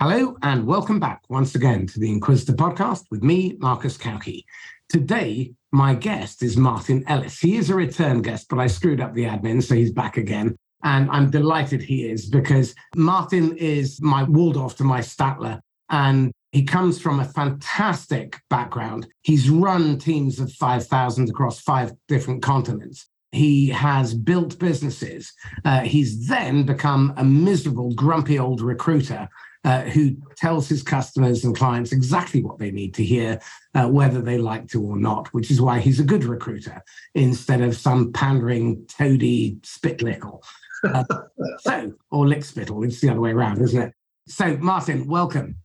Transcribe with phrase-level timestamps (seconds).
[0.00, 4.44] Hello, and welcome back once again to the Inquisitor podcast with me, Marcus Cauchi.
[4.88, 7.40] Today, my guest is Martin Ellis.
[7.40, 10.54] He is a return guest, but I screwed up the admin, so he's back again.
[10.84, 15.58] And I'm delighted he is because Martin is my Waldorf to my Statler.
[15.90, 19.08] And he comes from a fantastic background.
[19.22, 23.08] He's run teams of 5,000 across five different continents.
[23.32, 25.32] He has built businesses.
[25.64, 29.28] Uh, he's then become a miserable, grumpy old recruiter
[29.68, 33.38] uh, who tells his customers and clients exactly what they need to hear,
[33.74, 36.82] uh, whether they like to or not, which is why he's a good recruiter
[37.14, 40.42] instead of some pandering, toady spitlickle.
[40.82, 41.04] Uh,
[41.58, 43.92] so, or lickspittle, it's the other way around, isn't it?
[44.26, 45.56] So, Martin, welcome.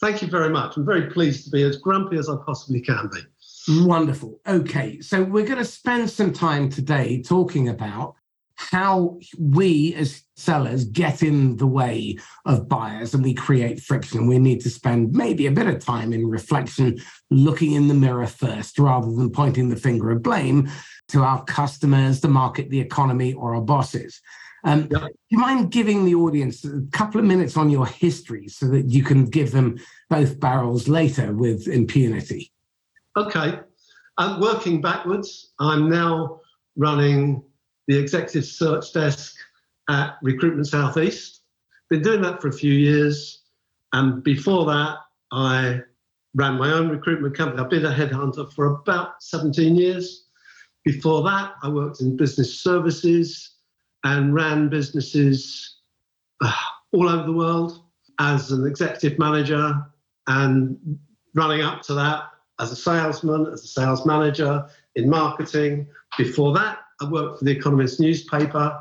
[0.00, 0.78] Thank you very much.
[0.78, 3.20] I'm very pleased to be as grumpy as I possibly can be.
[3.84, 4.40] Wonderful.
[4.48, 8.14] Okay, so we're going to spend some time today talking about
[8.70, 12.16] how we as sellers get in the way
[12.46, 14.26] of buyers and we create friction.
[14.26, 16.98] We need to spend maybe a bit of time in reflection,
[17.30, 20.70] looking in the mirror first, rather than pointing the finger of blame
[21.08, 24.20] to our customers, the market, the economy, or our bosses.
[24.64, 28.66] Um, Do you mind giving the audience a couple of minutes on your history so
[28.68, 32.52] that you can give them both barrels later with impunity?
[33.16, 33.58] Okay.
[34.18, 36.40] Um, working backwards, I'm now
[36.76, 37.42] running
[37.92, 39.34] the executive search desk
[39.88, 41.42] at Recruitment Southeast.
[41.90, 43.42] Been doing that for a few years.
[43.92, 44.96] And before that,
[45.30, 45.80] I
[46.34, 47.62] ran my own recruitment company.
[47.62, 50.24] I've been a headhunter for about 17 years.
[50.84, 53.56] Before that, I worked in business services
[54.04, 55.76] and ran businesses
[56.40, 56.52] uh,
[56.92, 57.84] all over the world
[58.18, 59.74] as an executive manager
[60.28, 60.98] and
[61.34, 62.24] running up to that
[62.58, 65.86] as a salesman, as a sales manager in marketing.
[66.16, 68.78] Before that, I worked for the Economist newspaper,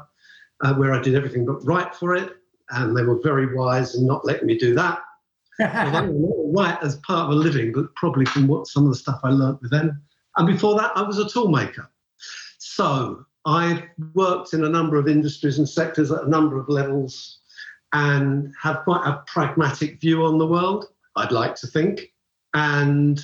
[0.61, 2.37] uh, where I did everything but write for it,
[2.69, 4.99] and they were very wise in not letting me do that.
[5.59, 9.19] Although write as part of a living, but probably from what some of the stuff
[9.23, 10.01] I learned with them.
[10.37, 11.87] And before that, I was a toolmaker.
[12.57, 13.83] So I've
[14.13, 17.39] worked in a number of industries and sectors at a number of levels
[17.93, 20.85] and have quite a pragmatic view on the world,
[21.17, 22.13] I'd like to think,
[22.53, 23.21] and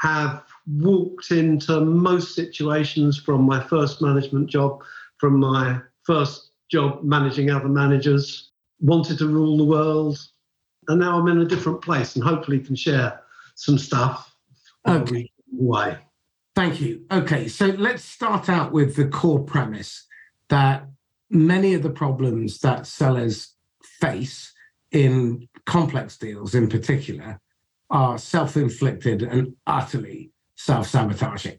[0.00, 4.82] have walked into most situations from my first management job,
[5.18, 10.18] from my first job managing other managers, wanted to rule the world,
[10.88, 13.20] and now I'm in a different place and hopefully can share
[13.54, 14.34] some stuff.
[14.86, 15.30] Okay.
[15.52, 15.98] Way.
[16.54, 17.04] Thank you.
[17.10, 20.06] Okay, so let's start out with the core premise
[20.48, 20.86] that
[21.30, 23.54] many of the problems that sellers
[24.00, 24.52] face
[24.92, 27.40] in complex deals in particular
[27.90, 31.58] are self inflicted and utterly self sabotaging.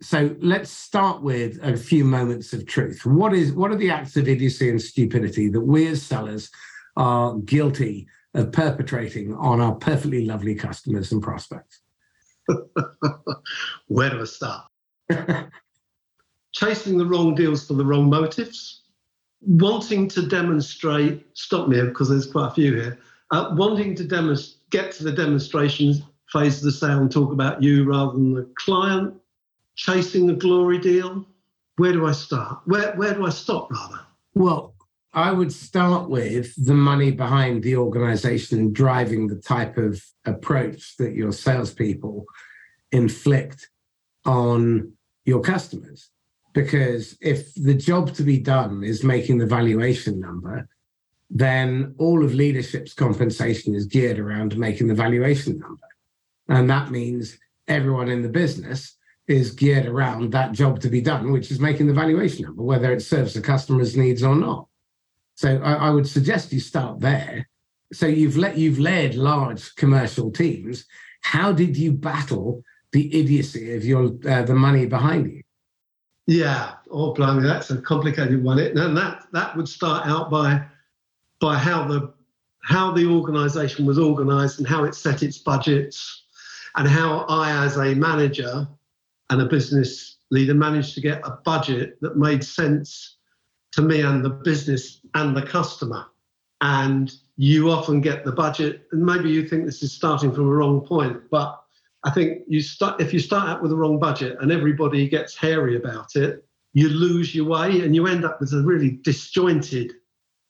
[0.00, 3.06] So let's start with a few moments of truth.
[3.06, 6.50] What is what are the acts of idiocy and stupidity that we as sellers
[6.96, 11.80] are guilty of perpetrating on our perfectly lovely customers and prospects?
[13.86, 14.66] Where do I start?
[16.52, 18.82] Chasing the wrong deals for the wrong motives,
[19.40, 22.98] wanting to demonstrate, stop me because there's quite a few here,
[23.30, 26.02] uh, wanting to demonstrate, get to the demonstrations
[26.34, 29.14] phase of the sale and talk about you rather than the client,
[29.76, 31.24] chasing the glory deal.
[31.76, 32.60] Where do I start?
[32.66, 34.00] Where, where do I stop, rather?
[34.34, 34.74] Well,
[35.12, 41.14] I would start with the money behind the organization driving the type of approach that
[41.14, 42.26] your salespeople
[42.90, 43.70] inflict
[44.24, 44.92] on
[45.24, 46.10] your customers.
[46.52, 50.68] Because if the job to be done is making the valuation number,
[51.30, 55.86] then all of leadership's compensation is geared around making the valuation number.
[56.48, 57.38] And that means
[57.68, 58.96] everyone in the business
[59.26, 62.92] is geared around that job to be done, which is making the valuation number, whether
[62.92, 64.68] it serves the customer's needs or not.
[65.36, 67.48] So I, I would suggest you start there.
[67.92, 70.84] So you've let you've led large commercial teams.
[71.22, 72.62] How did you battle
[72.92, 75.42] the idiocy of your uh, the money behind you?
[76.26, 78.58] Yeah, oh blimey, that's a complicated one.
[78.58, 80.64] It, And that that would start out by
[81.40, 82.12] by how the
[82.62, 86.23] how the organisation was organised and how it set its budgets
[86.76, 88.66] and how I, as a manager
[89.30, 93.16] and a business leader, managed to get a budget that made sense
[93.72, 96.06] to me and the business and the customer.
[96.60, 100.52] And you often get the budget, and maybe you think this is starting from a
[100.52, 101.60] wrong point, but
[102.04, 105.36] I think you start if you start out with the wrong budget and everybody gets
[105.36, 106.44] hairy about it,
[106.74, 109.92] you lose your way and you end up with a really disjointed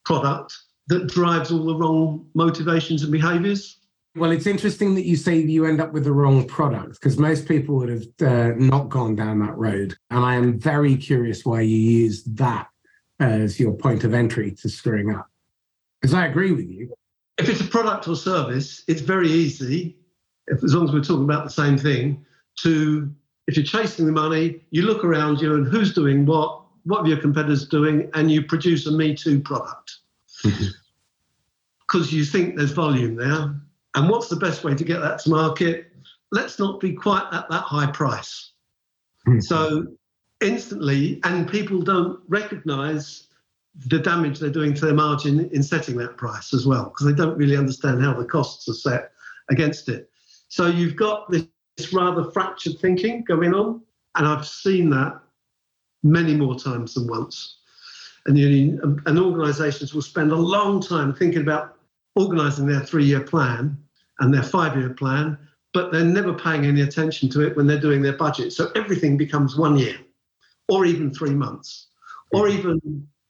[0.04, 0.56] product
[0.88, 3.78] that drives all the wrong motivations and behaviors.
[4.16, 7.48] Well, it's interesting that you say you end up with the wrong product because most
[7.48, 9.96] people would have uh, not gone down that road.
[10.10, 12.68] And I am very curious why you use that
[13.18, 15.28] as your point of entry to screwing up.
[16.00, 16.94] Because I agree with you.
[17.38, 19.96] if it's a product or service, it's very easy,
[20.46, 22.24] if, as long as we're talking about the same thing,
[22.60, 23.12] to
[23.46, 27.08] if you're chasing the money, you look around you and who's doing what, what are
[27.08, 29.96] your competitors doing, and you produce a Me Too product.
[30.42, 33.54] Because you think there's volume there.
[33.94, 35.92] And what's the best way to get that to market?
[36.32, 38.52] Let's not be quite at that high price.
[39.26, 39.40] Mm-hmm.
[39.40, 39.86] So
[40.40, 43.28] instantly, and people don't recognize
[43.86, 47.12] the damage they're doing to their margin in setting that price as well, because they
[47.12, 49.12] don't really understand how the costs are set
[49.50, 50.10] against it.
[50.48, 51.46] So you've got this
[51.92, 53.82] rather fractured thinking going on,
[54.16, 55.20] and I've seen that
[56.02, 57.58] many more times than once.
[58.26, 61.76] And, you and organisations will spend a long time thinking about
[62.14, 63.76] organising their three-year plan
[64.20, 65.38] and their five-year plan,
[65.72, 68.52] but they're never paying any attention to it when they're doing their budget.
[68.52, 69.98] So everything becomes one year,
[70.68, 71.88] or even three months,
[72.32, 72.80] or even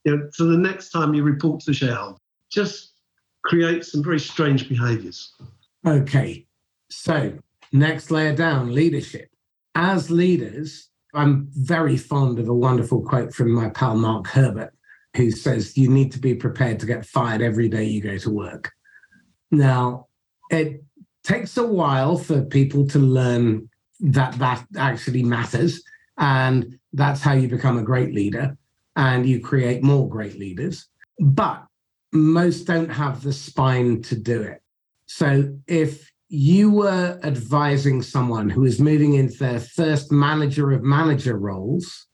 [0.04, 2.18] you know, for the next time you report to the shareholder.
[2.50, 2.92] Just
[3.44, 5.34] create some very strange behaviours.
[5.86, 6.46] Okay,
[6.90, 7.32] so
[7.72, 9.28] next layer down, leadership.
[9.74, 14.72] As leaders, I'm very fond of a wonderful quote from my pal Mark Herbert,
[15.16, 18.30] who says, You need to be prepared to get fired every day you go to
[18.30, 18.72] work.
[19.50, 20.08] Now,
[20.54, 20.82] it
[21.22, 23.68] takes a while for people to learn
[24.00, 25.82] that that actually matters.
[26.18, 28.56] And that's how you become a great leader
[28.96, 30.86] and you create more great leaders.
[31.18, 31.64] But
[32.12, 34.62] most don't have the spine to do it.
[35.06, 41.36] So if you were advising someone who is moving into their first manager of manager
[41.36, 42.06] roles,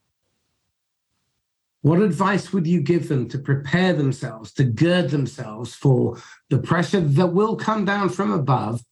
[1.81, 6.17] what advice would you give them to prepare themselves, to gird themselves for
[6.49, 8.83] the pressure that will come down from above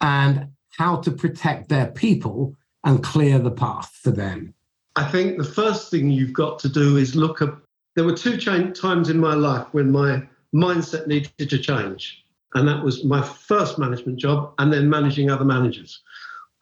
[0.00, 2.54] and how to protect their people
[2.84, 4.54] and clear the path for them?
[4.94, 7.50] I think the first thing you've got to do is look at.
[7.96, 10.22] There were two times in my life when my
[10.54, 12.24] mindset needed to change.
[12.54, 16.02] And that was my first management job and then managing other managers.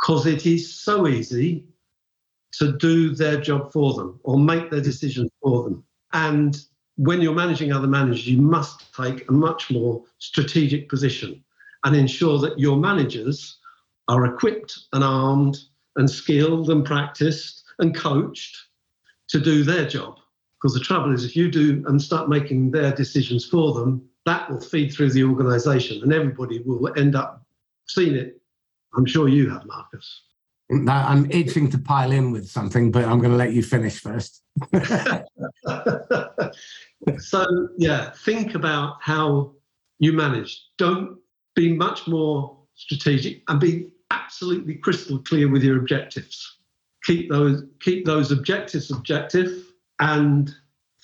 [0.00, 1.66] Because it is so easy
[2.58, 5.84] to do their job for them or make their decisions for them.
[6.12, 6.56] And
[6.96, 11.42] when you're managing other managers, you must take a much more strategic position
[11.84, 13.58] and ensure that your managers
[14.08, 15.58] are equipped and armed
[15.96, 18.56] and skilled and practiced and coached
[19.28, 20.18] to do their job.
[20.56, 24.48] Because the trouble is, if you do and start making their decisions for them, that
[24.50, 27.44] will feed through the organization and everybody will end up
[27.86, 28.40] seeing it.
[28.96, 30.22] I'm sure you have, Marcus.
[30.88, 34.42] I'm itching to pile in with something, but I'm going to let you finish first.
[37.18, 39.52] so, yeah, think about how
[39.98, 40.62] you manage.
[40.78, 41.18] Don't
[41.54, 46.58] be much more strategic and be absolutely crystal clear with your objectives.
[47.04, 49.66] Keep those keep those objectives objective
[50.00, 50.54] and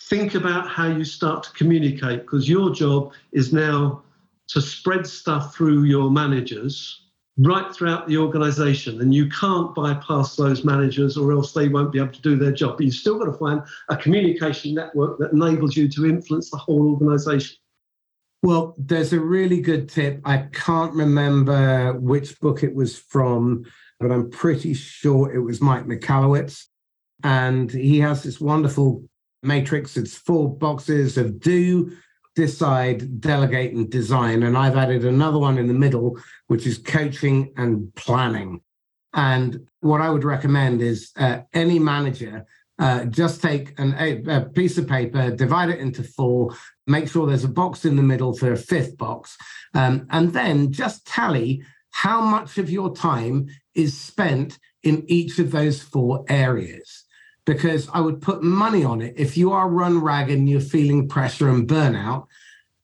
[0.08, 4.02] think about how you start to communicate because your job is now
[4.49, 7.10] to spread stuff through your managers
[7.41, 11.99] right throughout the organization and you can't bypass those managers or else they won't be
[11.99, 12.77] able to do their job.
[12.77, 16.57] But you've still got to find a communication network that enables you to influence the
[16.57, 17.57] whole organization.
[18.43, 20.21] Well there's a really good tip.
[20.25, 23.65] I can't remember which book it was from
[23.99, 26.69] but i'm pretty sure it was mike michalowicz
[27.23, 29.05] and he has this wonderful
[29.43, 29.97] matrix.
[29.97, 31.97] It's four boxes of do
[32.41, 34.43] decide, delegate, and design.
[34.45, 38.63] And I've added another one in the middle, which is coaching and planning.
[39.13, 42.47] And what I would recommend is uh, any manager
[42.79, 46.56] uh, just take an, a, a, piece of paper, divide it into four,
[46.87, 49.37] make sure there's a box in the middle for a fifth box,
[49.75, 55.51] um, and then just tally how much of your time is spent in each of
[55.51, 57.05] those four areas
[57.44, 59.15] because I would put money on it.
[59.17, 62.27] If you are run ragged and you're feeling pressure and burnout,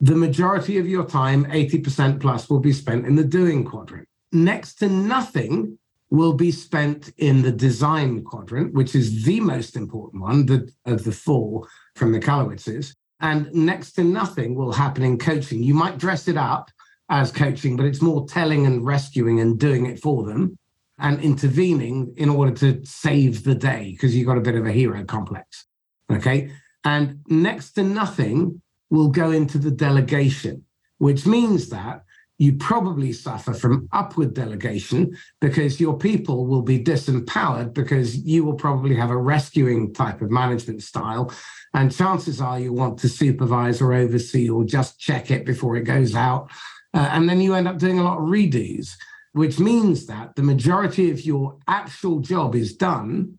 [0.00, 4.08] the majority of your time, 80% plus, will be spent in the doing quadrant.
[4.32, 5.78] Next to nothing
[6.10, 11.04] will be spent in the design quadrant, which is the most important one the, of
[11.04, 12.94] the four from the Michalowicz.
[13.20, 15.62] And next to nothing will happen in coaching.
[15.62, 16.70] You might dress it up
[17.08, 20.58] as coaching, but it's more telling and rescuing and doing it for them
[20.98, 24.72] and intervening in order to save the day because you've got a bit of a
[24.72, 25.66] hero complex.
[26.10, 26.50] Okay.
[26.84, 30.64] And next to nothing will go into the delegation,
[30.98, 32.02] which means that
[32.38, 38.54] you probably suffer from upward delegation because your people will be disempowered because you will
[38.54, 41.32] probably have a rescuing type of management style.
[41.72, 45.84] And chances are you want to supervise or oversee or just check it before it
[45.84, 46.50] goes out.
[46.92, 48.92] Uh, and then you end up doing a lot of redos
[49.36, 53.38] which means that the majority of your actual job is done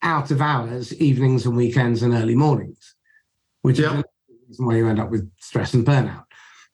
[0.00, 2.94] out of hours, evenings and weekends and early mornings,
[3.60, 3.98] which yeah.
[3.98, 6.24] is the reason why you end up with stress and burnout.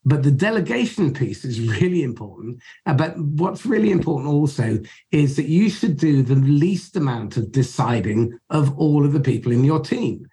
[0.05, 2.63] But the delegation piece is really important.
[2.87, 4.79] Uh, but what's really important also
[5.11, 9.51] is that you should do the least amount of deciding of all of the people
[9.51, 10.25] in your team.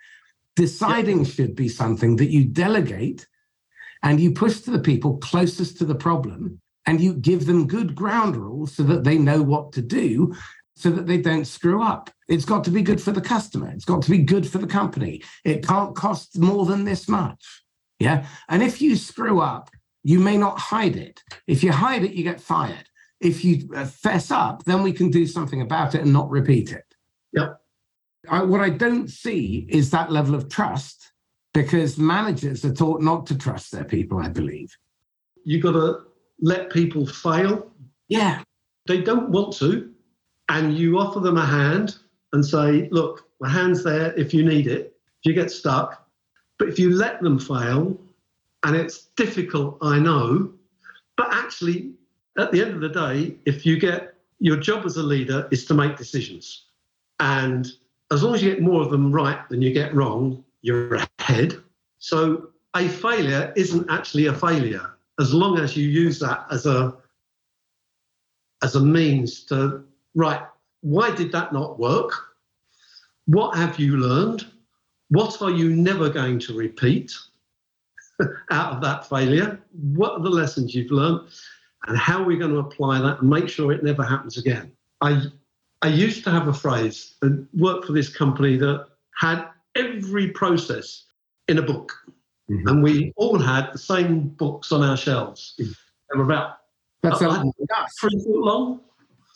[0.55, 1.33] Deciding yep.
[1.33, 3.25] should be something that you delegate
[4.03, 7.95] and you push to the people closest to the problem and you give them good
[7.95, 10.33] ground rules so that they know what to do
[10.81, 12.09] so that they don't screw up.
[12.27, 13.69] It's got to be good for the customer.
[13.69, 15.21] It's got to be good for the company.
[15.45, 17.63] It can't cost more than this much.
[17.99, 18.25] Yeah.
[18.49, 19.69] And if you screw up,
[20.03, 21.21] you may not hide it.
[21.45, 22.89] If you hide it, you get fired.
[23.19, 26.71] If you uh, fess up, then we can do something about it and not repeat
[26.71, 26.95] it.
[27.33, 27.61] Yep.
[28.29, 31.11] I, what I don't see is that level of trust
[31.53, 34.75] because managers are taught not to trust their people, I believe.
[35.43, 35.99] You've got to
[36.41, 37.71] let people fail.
[38.09, 38.43] Yeah.
[38.87, 39.91] They don't want to.
[40.49, 41.97] And you offer them a hand
[42.33, 46.07] and say, look, my hand's there if you need it, if you get stuck.
[46.59, 47.97] But if you let them fail,
[48.63, 50.51] and it's difficult, I know,
[51.17, 51.93] but actually,
[52.37, 55.65] at the end of the day, if you get your job as a leader is
[55.65, 56.65] to make decisions.
[57.19, 57.67] And
[58.11, 61.61] as long as you get more of them right than you get wrong, you're ahead.
[61.99, 66.95] So a failure isn't actually a failure as long as you use that as a
[68.63, 69.83] as a means to
[70.15, 70.41] right
[70.81, 72.11] why did that not work?
[73.25, 74.47] What have you learned?
[75.09, 77.13] What are you never going to repeat
[78.51, 79.59] out of that failure?
[79.71, 81.29] What are the lessons you've learned?
[81.87, 84.71] And how are we going to apply that and make sure it never happens again?
[85.01, 85.23] I
[85.83, 91.05] i used to have a phrase and worked for this company that had every process
[91.47, 91.93] in a book
[92.51, 92.67] Mm-hmm.
[92.67, 95.53] And we all had the same books on our shelves.
[95.59, 95.71] Mm-hmm.
[96.11, 96.57] They were about
[97.01, 97.43] That's uh,
[97.99, 98.81] three foot long.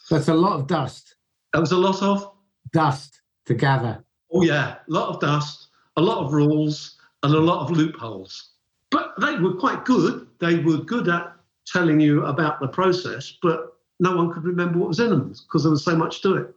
[0.10, 1.15] That's a lot of dust.
[1.53, 2.31] That was a lot of
[2.74, 4.03] dust to gather.
[4.34, 8.50] Oh yeah, a lot of dust, a lot of rules, and a lot of loopholes.
[8.91, 10.27] But they were quite good.
[10.39, 11.34] They were good at
[11.65, 15.63] telling you about the process, but no one could remember what was in them because
[15.63, 16.53] there was so much to it.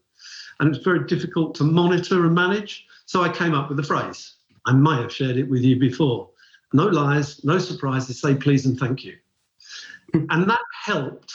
[0.59, 2.85] And it was very difficult to monitor and manage.
[3.07, 4.35] So I came up with a phrase.
[4.67, 6.29] I may have shared it with you before
[6.73, 9.17] no lies, no surprises, say please and thank you.
[10.31, 11.35] And that helped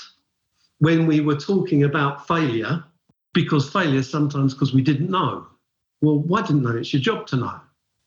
[0.79, 2.83] when we were talking about failure,
[3.33, 5.47] because failure sometimes because we didn't know.
[6.01, 6.75] Well, why didn't know?
[6.75, 7.59] It's your job to know.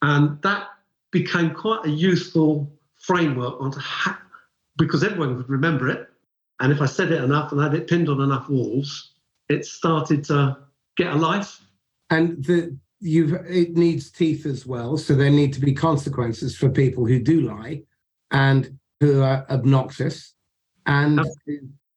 [0.02, 0.68] And that
[1.10, 4.16] became quite a useful framework on how,
[4.76, 6.08] because everyone could remember it.
[6.60, 9.12] And if I said it enough and had it pinned on enough walls,
[9.48, 10.58] it started to
[10.96, 11.60] get a life.
[12.10, 16.70] And the you've it needs teeth as well so there need to be consequences for
[16.70, 17.82] people who do lie
[18.30, 20.34] and who are obnoxious
[20.86, 21.20] and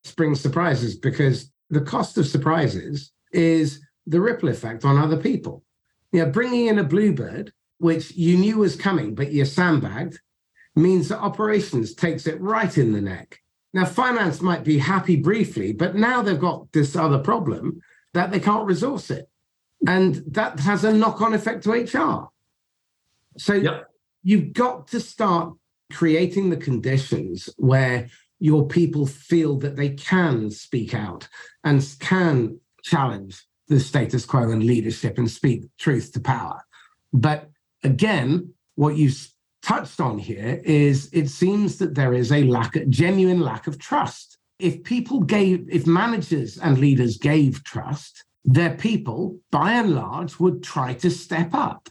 [0.03, 5.63] spring surprises because the cost of surprises is the ripple effect on other people.
[6.11, 10.19] You know bringing in a bluebird which you knew was coming but you sandbagged
[10.75, 13.39] means that operations takes it right in the neck.
[13.73, 17.81] Now finance might be happy briefly but now they've got this other problem
[18.13, 19.28] that they can't resource it
[19.87, 22.29] and that has a knock-on effect to HR.
[23.37, 23.89] So yep.
[24.23, 25.53] you've got to start
[25.91, 28.09] creating the conditions where
[28.39, 31.27] your people feel that they can speak out
[31.63, 36.61] and can challenge the status quo and leadership and speak truth to power.
[37.13, 37.49] But
[37.83, 39.27] again, what you've
[39.61, 43.77] touched on here is it seems that there is a lack, a genuine lack of
[43.77, 44.37] trust.
[44.57, 50.63] If people gave, if managers and leaders gave trust, their people, by and large, would
[50.63, 51.89] try to step up.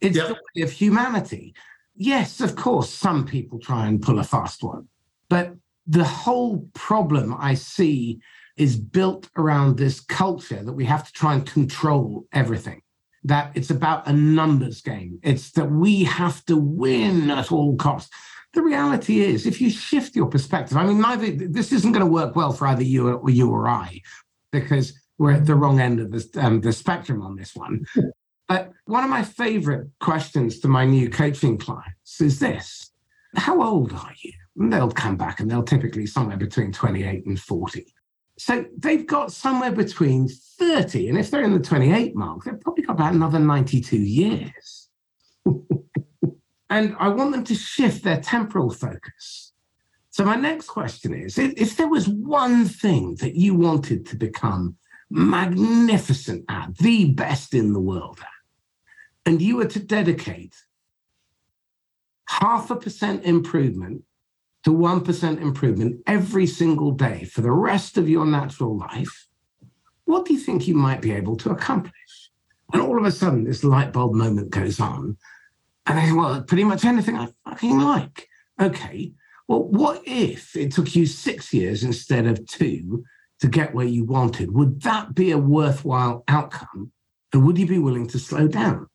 [0.00, 0.28] It's yep.
[0.28, 1.54] the way of humanity.
[1.96, 4.88] Yes, of course, some people try and pull a fast one,
[5.28, 5.54] but
[5.86, 8.20] the whole problem I see
[8.56, 12.82] is built around this culture that we have to try and control everything.
[13.24, 15.18] That it's about a numbers game.
[15.22, 18.14] It's that we have to win at all costs.
[18.54, 22.10] The reality is, if you shift your perspective, I mean, neither this isn't going to
[22.10, 24.00] work well for either you or you or I,
[24.52, 27.84] because we're at the wrong end of the, um, the spectrum on this one.
[28.48, 32.92] But one of my favorite questions to my new coaching clients is this
[33.34, 34.32] How old are you?
[34.56, 37.92] And they'll come back and they'll typically somewhere between 28 and 40.
[38.38, 42.84] So they've got somewhere between 30, and if they're in the 28 mark, they've probably
[42.84, 44.88] got about another 92 years.
[46.70, 49.52] and I want them to shift their temporal focus.
[50.10, 54.76] So my next question is if there was one thing that you wanted to become
[55.10, 58.20] magnificent at, the best in the world
[59.26, 60.54] and you were to dedicate
[62.28, 64.02] half a percent improvement
[64.64, 69.28] to 1% improvement every single day for the rest of your natural life,
[70.04, 72.30] what do you think you might be able to accomplish?
[72.72, 75.16] And all of a sudden, this light bulb moment goes on.
[75.86, 78.28] And I say, well, pretty much anything I fucking like.
[78.60, 79.12] Okay,
[79.46, 83.04] well, what if it took you six years instead of two
[83.40, 84.52] to get where you wanted?
[84.52, 86.92] Would that be a worthwhile outcome?
[87.32, 88.86] And would you be willing to slow down?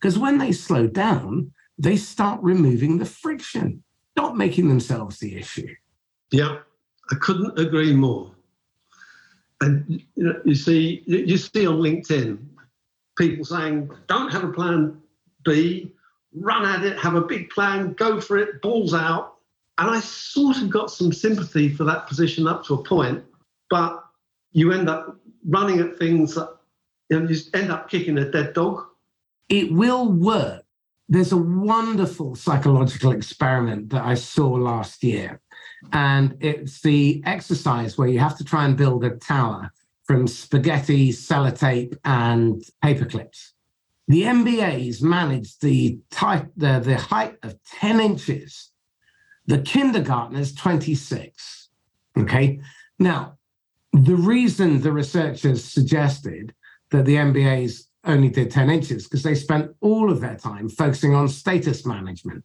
[0.00, 3.82] Because when they slow down, they start removing the friction,
[4.16, 5.74] not making themselves the issue.
[6.30, 6.58] Yeah,
[7.10, 8.32] I couldn't agree more.
[9.60, 12.38] And you, you see, you see on LinkedIn
[13.16, 15.00] people saying, "Don't have a plan
[15.44, 15.92] B,
[16.34, 19.36] run at it, have a big plan, go for it, balls out."
[19.78, 23.24] And I sort of got some sympathy for that position up to a point,
[23.72, 24.04] but
[24.50, 25.16] you end up
[25.48, 26.46] running at things that
[27.08, 28.84] you, know, you end up kicking a dead dog.
[29.48, 30.62] It will work.
[31.08, 35.40] There's a wonderful psychological experiment that I saw last year.
[35.90, 39.72] And it's the exercise where you have to try and build a tower
[40.04, 43.54] from spaghetti, sellotape, and paper clips.
[44.06, 48.68] The MBAs managed the, type, the, the height of 10 inches
[49.46, 51.70] the kindergartner's 26.
[52.18, 52.60] Okay.
[52.98, 53.38] Now,
[53.92, 56.54] the reason the researchers suggested
[56.90, 61.14] that the MBAs only did 10 inches because they spent all of their time focusing
[61.14, 62.44] on status management.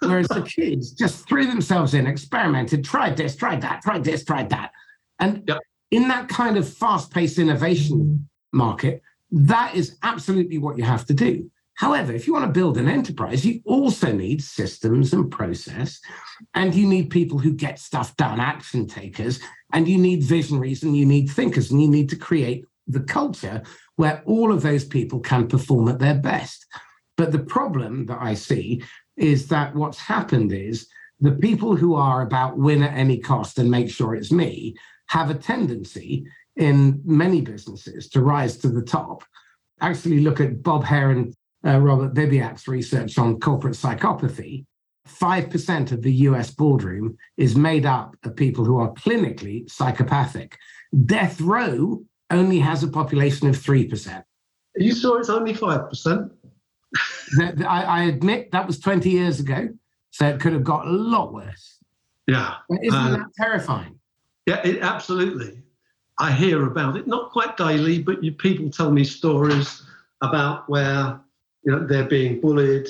[0.00, 4.50] Whereas the kids just threw themselves in, experimented, tried this, tried that, tried this, tried
[4.50, 4.72] that.
[5.18, 5.58] And yep.
[5.90, 11.14] in that kind of fast paced innovation market, that is absolutely what you have to
[11.14, 11.50] do.
[11.76, 16.00] However, if you want to build an enterprise, you also need systems and process,
[16.54, 19.40] and you need people who get stuff done, action takers,
[19.72, 23.62] and you need visionaries and you need thinkers, and you need to create the culture
[23.96, 26.66] where all of those people can perform at their best.
[27.16, 28.82] But the problem that I see
[29.16, 30.88] is that what's happened is
[31.20, 34.76] the people who are about win at any cost and make sure it's me
[35.08, 39.24] have a tendency in many businesses to rise to the top.
[39.80, 44.64] Actually, look at Bob and uh, Robert Babiak's research on corporate psychopathy,
[45.08, 50.56] 5% of the US boardroom is made up of people who are clinically psychopathic.
[51.04, 54.16] Death row only has a population of 3%.
[54.16, 54.24] Are
[54.76, 56.30] You saw it's only 5%?
[57.40, 59.68] I, I, admit that was 20 years ago,
[60.10, 61.78] so it could have got a lot worse.
[62.26, 62.54] Yeah.
[62.68, 63.98] But isn't uh, that terrifying?
[64.46, 65.62] Yeah, it, absolutely.
[66.18, 69.82] I hear about it, not quite daily, but you, people tell me stories
[70.22, 71.20] about where
[71.66, 72.88] you know, they're being bullied,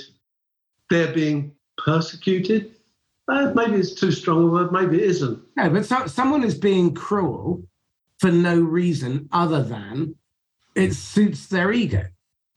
[0.90, 2.74] they're being persecuted.
[3.26, 5.42] Uh, maybe it's too strong a word, maybe it isn't.
[5.56, 7.64] No, but so, someone is being cruel
[8.20, 10.14] for no reason other than
[10.76, 12.04] it suits their ego.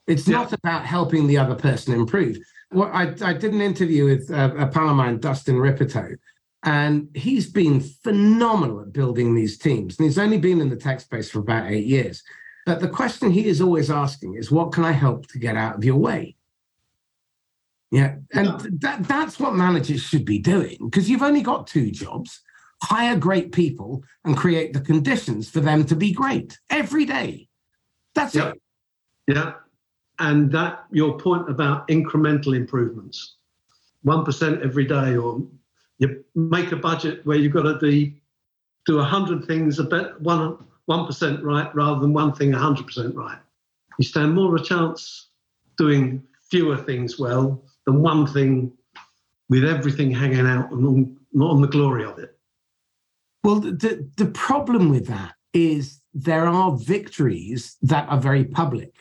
[0.05, 0.37] It's yeah.
[0.37, 2.37] not about helping the other person improve.
[2.71, 6.15] Well, I, I did an interview with uh, a pal of mine, Dustin Rippetoe,
[6.63, 9.97] and he's been phenomenal at building these teams.
[9.97, 12.21] And he's only been in the tech space for about eight years.
[12.69, 15.77] But the question he is always asking is, what can I help to get out
[15.77, 16.35] of your way?
[17.89, 18.17] Yeah.
[18.31, 18.57] And yeah.
[18.81, 22.41] That, that's what managers should be doing because you've only got two jobs
[22.83, 27.49] hire great people and create the conditions for them to be great every day.
[28.13, 28.49] That's yeah.
[28.49, 28.61] it.
[29.27, 29.53] Yeah.
[30.19, 33.37] And that your point about incremental improvements,
[34.05, 35.41] 1% every day, or
[35.97, 38.11] you make a budget where you've got to do,
[38.85, 43.39] do 100 things, a bit, one, 1% right rather than one thing 100% right.
[43.97, 45.29] You stand more of a chance
[45.77, 48.71] doing fewer things well than one thing
[49.49, 52.37] with everything hanging out and not on the glory of it.
[53.43, 58.93] Well, the, the problem with that is there are victories that are very public.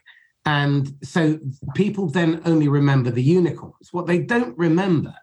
[0.44, 1.38] And so
[1.74, 3.92] people then only remember the unicorns.
[3.92, 5.14] What they don't remember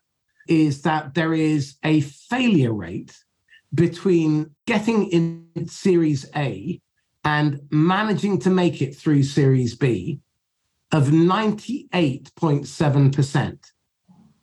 [0.47, 3.15] is that there is a failure rate
[3.75, 6.81] between getting in Series A
[7.23, 10.19] and managing to make it through Series B
[10.91, 13.71] of 98.7%.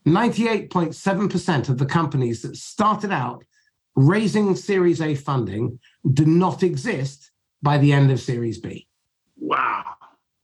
[0.07, 3.45] 98.7% of the companies that started out
[3.95, 5.79] raising Series A funding
[6.13, 7.31] do not exist
[7.63, 8.89] by the end of Series B.
[9.39, 9.85] Wow.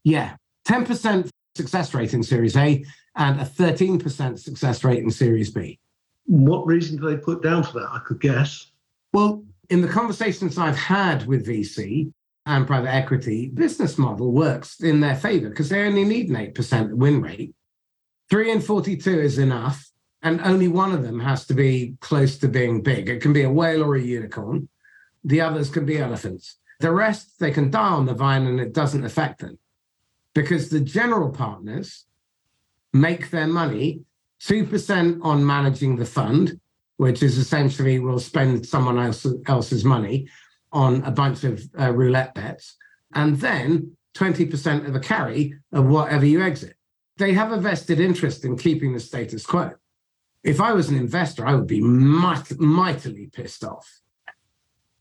[0.03, 0.35] Yeah.
[0.67, 5.77] 10% success rate in Series A and a 13% success rate in Series B.
[6.25, 7.89] What reason do they put down for that?
[7.91, 8.68] I could guess.
[9.13, 12.11] Well, in the conversations I've had with VC
[12.45, 16.93] and private equity, business model works in their favor because they only need an 8%
[16.93, 17.53] win rate.
[18.29, 19.89] Three in 42 is enough,
[20.21, 23.09] and only one of them has to be close to being big.
[23.09, 24.69] It can be a whale or a unicorn.
[25.23, 26.57] The others can be elephants.
[26.79, 29.57] The rest, they can die on the vine and it doesn't affect them
[30.33, 32.05] because the general partners
[32.93, 34.01] make their money
[34.41, 36.59] 2% on managing the fund,
[36.99, 40.27] which is essentially we'll spend someone else, else's money
[40.73, 42.75] on a bunch of uh, roulette bets,
[43.15, 46.75] and then 20% of the carry of whatever you exit.
[47.17, 49.71] They have a vested interest in keeping the status quo.
[50.43, 53.89] if I was an investor, I would be might, mightily pissed off.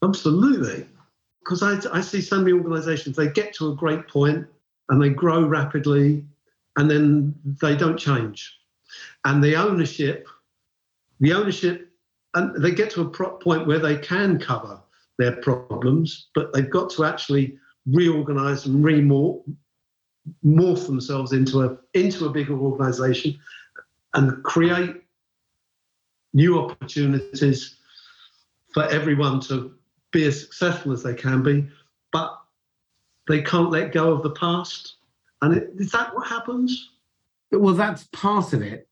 [0.04, 0.86] Absolutely.
[1.40, 4.46] Because I, I see so many organizations, they get to a great point
[4.88, 6.24] and they grow rapidly
[6.76, 8.56] and then they don't change.
[9.24, 10.28] And the ownership,
[11.18, 11.87] the ownership,
[12.34, 14.80] and they get to a pro- point where they can cover
[15.18, 19.42] their problems, but they've got to actually reorganize and remorph
[20.44, 23.38] morph themselves into a into a bigger organization
[24.14, 24.96] and create
[26.34, 27.76] new opportunities
[28.74, 29.74] for everyone to
[30.12, 31.66] be as successful as they can be,
[32.12, 32.38] but
[33.26, 34.96] they can't let go of the past.
[35.42, 36.90] And it, is that what happens?
[37.50, 38.88] Well, that's part of it.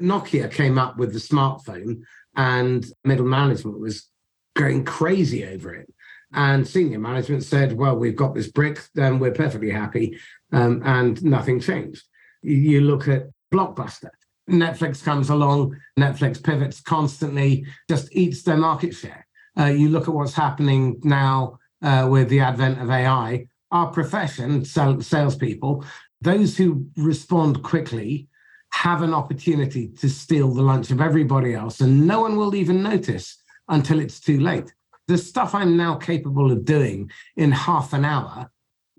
[0.00, 2.02] Nokia came up with the smartphone,
[2.38, 4.08] and middle management was
[4.56, 5.92] going crazy over it.
[6.32, 10.18] And senior management said, well, we've got this brick, then we're perfectly happy.
[10.52, 12.04] Um, and nothing changed.
[12.42, 14.10] You look at Blockbuster.
[14.48, 19.26] Netflix comes along, Netflix pivots constantly, just eats their market share.
[19.58, 23.46] Uh, you look at what's happening now uh, with the advent of AI.
[23.70, 25.84] Our profession, sell, salespeople,
[26.20, 28.27] those who respond quickly
[28.72, 32.82] have an opportunity to steal the lunch of everybody else, and no one will even
[32.82, 34.72] notice until it's too late.
[35.06, 38.50] The stuff I'm now capable of doing in half an hour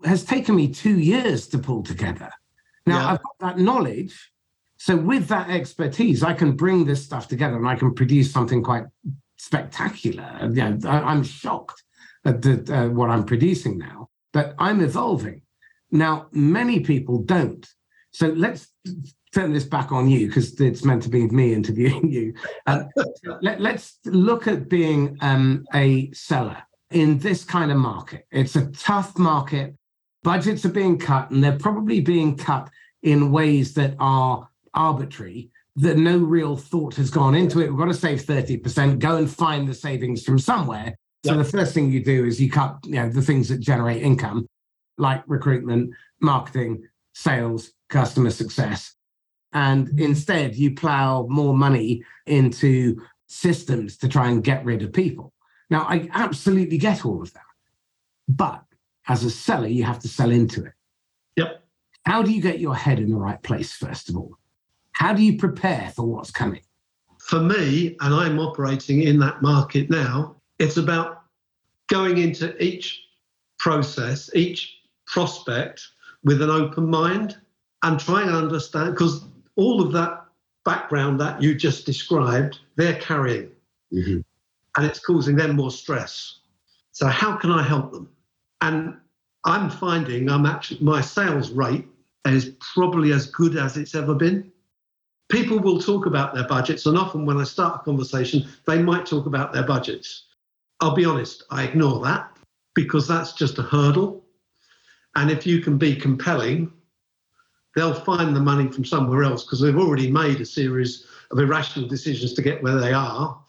[0.04, 2.30] has taken me two years to pull together.
[2.86, 3.12] Now, yeah.
[3.12, 4.32] I've got that knowledge.
[4.78, 8.64] So, with that expertise, I can bring this stuff together and I can produce something
[8.64, 8.86] quite
[9.38, 10.40] spectacular.
[10.42, 11.84] You know, I, am shocked
[12.26, 15.42] at the, uh, what I'm producing now, but I'm evolving.
[15.92, 17.68] Now, many people don't.
[18.12, 18.68] So, let's
[19.34, 22.34] turn this back on you because it's meant to be me interviewing you.
[22.66, 22.84] Uh,
[23.42, 26.58] let, us look at being um, a seller
[26.92, 28.26] in this kind of market.
[28.32, 29.76] It's a tough market.
[30.24, 32.70] Budgets are being cut, and they're probably being cut
[33.04, 37.70] in ways that are arbitrary, that no real thought has gone into it.
[37.70, 40.98] We've got to save 30%, go and find the savings from somewhere.
[41.26, 41.46] So yep.
[41.46, 44.48] the first thing you do is you cut you know, the things that generate income,
[44.98, 48.96] like recruitment, marketing, sales, customer success.
[49.54, 50.00] And mm-hmm.
[50.00, 55.34] instead, you plow more money into systems to try and get rid of people.
[55.70, 57.44] Now, I absolutely get all of that.
[58.28, 58.64] But
[59.08, 60.74] as a seller, you have to sell into it.
[61.36, 61.64] Yep.
[62.06, 64.38] How do you get your head in the right place, first of all?
[64.94, 66.62] How do you prepare for what's coming?
[67.20, 71.24] For me, and I'm operating in that market now, it's about
[71.88, 73.02] going into each
[73.60, 75.86] process, each prospect
[76.24, 77.38] with an open mind
[77.84, 79.26] and trying to understand because
[79.60, 80.26] all of that
[80.64, 83.52] background that you just described, they're carrying.
[83.94, 84.20] Mm-hmm.
[84.78, 86.40] And it's causing them more stress.
[86.92, 88.10] So, how can I help them?
[88.62, 88.98] And
[89.46, 91.86] I'm finding I'm actually, my sales rate
[92.26, 94.52] is probably as good as it's ever been.
[95.30, 99.06] People will talk about their budgets, and often when I start a conversation, they might
[99.06, 100.26] talk about their budgets.
[100.80, 102.32] I'll be honest, I ignore that
[102.74, 104.24] because that's just a hurdle.
[105.16, 106.72] And if you can be compelling,
[107.80, 111.88] they'll find the money from somewhere else because they've already made a series of irrational
[111.88, 113.40] decisions to get where they are.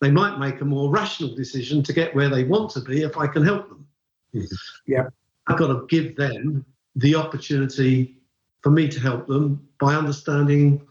[0.00, 3.16] They might make a more rational decision to get where they want to be if
[3.16, 3.86] I can help them.
[4.34, 4.92] Mm-hmm.
[4.92, 5.08] Yeah.
[5.46, 8.18] I've got to give them the opportunity
[8.60, 10.86] for me to help them by understanding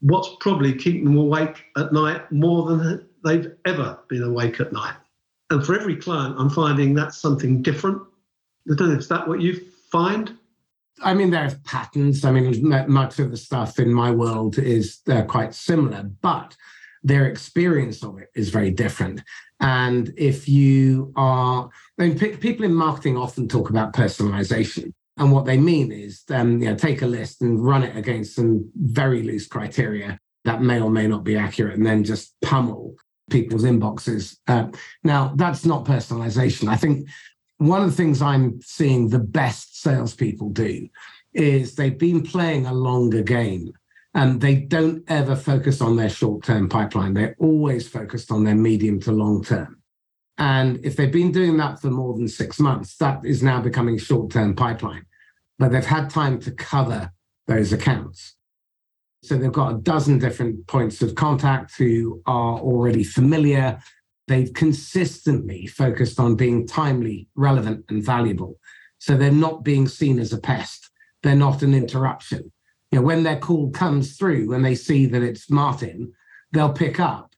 [0.00, 4.96] what's probably keeping them awake at night more than they've ever been awake at night.
[5.50, 8.02] And for every client, I'm finding that's something different.
[8.68, 9.60] I don't know, is that what you
[9.92, 10.36] find?
[11.02, 12.24] I mean, there's patterns.
[12.24, 16.56] I mean, much of the stuff in my world is uh, quite similar, but
[17.02, 19.22] their experience of it is very different.
[19.60, 24.92] And if you are, I mean, p- people in marketing often talk about personalization.
[25.18, 28.34] And what they mean is, um, you know, take a list and run it against
[28.34, 32.96] some very loose criteria that may or may not be accurate, and then just pummel
[33.30, 34.36] people's inboxes.
[34.48, 34.68] Uh,
[35.04, 36.68] now, that's not personalization.
[36.68, 37.08] I think
[37.66, 40.88] one of the things I'm seeing the best salespeople do
[41.34, 43.72] is they've been playing a longer game
[44.14, 47.14] and they don't ever focus on their short term pipeline.
[47.14, 49.80] They're always focused on their medium to long term.
[50.38, 53.98] And if they've been doing that for more than six months, that is now becoming
[53.98, 55.06] short term pipeline.
[55.58, 57.12] But they've had time to cover
[57.46, 58.34] those accounts.
[59.22, 63.78] So they've got a dozen different points of contact who are already familiar
[64.28, 68.58] they've consistently focused on being timely, relevant, and valuable.
[68.98, 70.90] So they're not being seen as a pest.
[71.22, 72.52] They're not an interruption.
[72.90, 76.12] You know, when their call comes through, and they see that it's Martin,
[76.52, 77.34] they'll pick up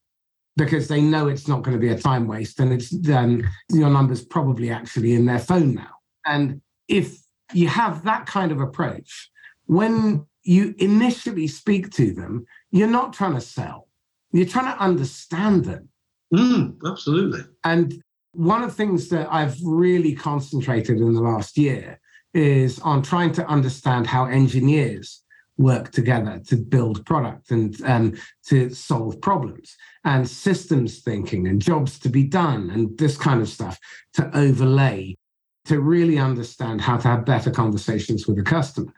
[0.57, 3.91] because they know it's not going to be a time waste and it's um, your
[3.91, 5.91] number's probably actually in their phone now.
[6.25, 7.19] And if
[7.53, 9.31] you have that kind of approach,
[9.67, 13.89] when you initially speak to them, you're not trying to sell
[14.35, 15.89] you're trying to understand them.
[16.33, 17.41] Mm, absolutely.
[17.65, 22.01] And one of the things that I've really concentrated in the last year
[22.33, 25.23] is on trying to understand how engineers
[25.57, 28.15] work together to build product and um,
[28.47, 33.49] to solve problems and systems thinking and jobs to be done and this kind of
[33.49, 33.79] stuff
[34.13, 35.17] to overlay
[35.65, 38.93] to really understand how to have better conversations with the customer.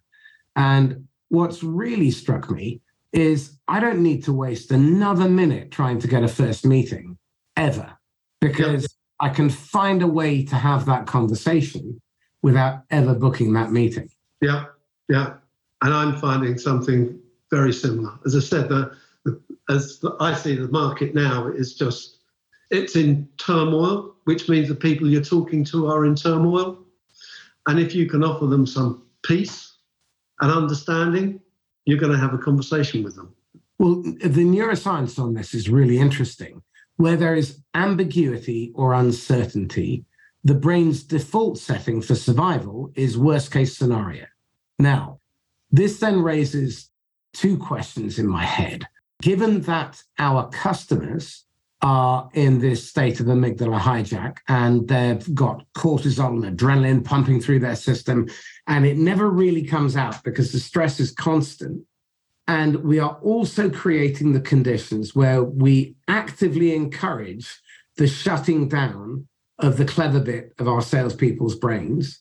[0.57, 2.81] And what's really struck me
[3.13, 7.19] is I don't need to waste another minute trying to get a first meeting
[7.57, 7.97] ever
[8.41, 8.91] because yep.
[9.21, 12.01] I can find a way to have that conversation
[12.43, 14.09] without ever booking that meeting.
[14.41, 14.67] Yeah,
[15.09, 15.35] yeah.
[15.83, 17.19] And I'm finding something
[17.51, 18.19] very similar.
[18.25, 22.19] As I said, the, the as the, I see the market now is just
[22.71, 26.79] it's in turmoil, which means the people you're talking to are in turmoil.
[27.67, 29.77] And if you can offer them some peace
[30.41, 31.41] and understanding,
[31.87, 33.35] you're going to have a conversation with them.
[33.79, 36.63] Well, the neuroscience on this is really interesting.
[36.97, 40.05] Where there is ambiguity or uncertainty,
[40.45, 44.27] the brain's default setting for survival is worst case scenario.
[44.79, 45.21] Now,
[45.71, 46.91] this then raises
[47.33, 48.87] two questions in my head.
[49.23, 51.45] Given that our customers
[51.83, 57.61] are in this state of amygdala hijack and they've got cortisol and adrenaline pumping through
[57.61, 58.29] their system,
[58.67, 61.85] and it never really comes out because the stress is constant.
[62.49, 67.61] And we are also creating the conditions where we actively encourage
[67.97, 69.27] the shutting down
[69.59, 72.21] of the clever bit of our salespeople's brains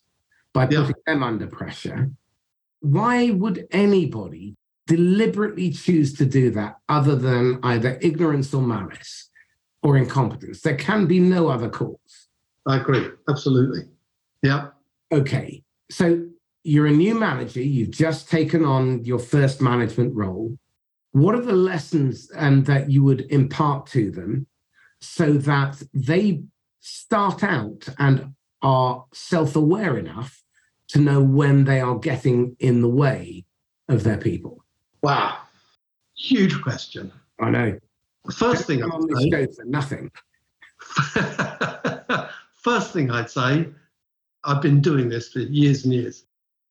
[0.54, 1.14] by putting yeah.
[1.14, 2.12] them under pressure.
[2.80, 4.56] Why would anybody
[4.88, 9.30] deliberately choose to do that other than either ignorance or malice
[9.84, 10.62] or incompetence?
[10.62, 12.28] There can be no other cause.
[12.66, 13.08] I agree.
[13.30, 13.82] Absolutely.
[14.42, 14.70] Yeah.
[15.12, 15.64] Okay.
[15.92, 16.28] So
[16.66, 20.58] you're a new manager, you've just taken on your first management role.
[21.12, 24.48] What are the lessons and um, that you would impart to them
[25.00, 26.42] so that they
[26.80, 30.42] start out and are self aware enough
[30.88, 33.46] to know when they are getting in the way
[33.88, 34.66] of their people?
[35.04, 35.38] Wow.
[36.18, 37.12] Huge question.
[37.40, 37.80] I know.
[38.36, 40.12] First thing on this show for nothing.
[42.64, 43.68] First thing I'd say,
[44.44, 46.26] I've been doing this for years and years.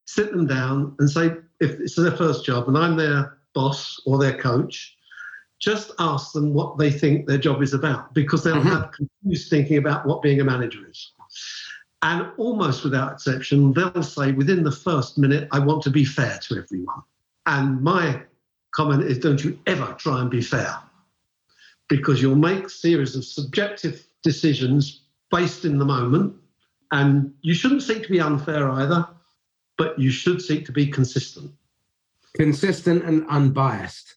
[0.07, 4.19] Sit them down and say, if it's their first job and I'm their boss or
[4.19, 4.97] their coach,
[5.61, 8.69] just ask them what they think their job is about because they'll mm-hmm.
[8.69, 11.12] have confused thinking about what being a manager is.
[12.03, 16.38] And almost without exception, they'll say within the first minute, I want to be fair
[16.43, 17.03] to everyone.
[17.47, 18.21] And my
[18.75, 20.77] comment is don't you ever try and be fair
[21.88, 26.35] because you'll make a series of subjective decisions based in the moment.
[26.93, 29.09] And you shouldn't seek to be unfair either,
[29.77, 31.53] but you should seek to be consistent.
[32.35, 34.17] Consistent and unbiased.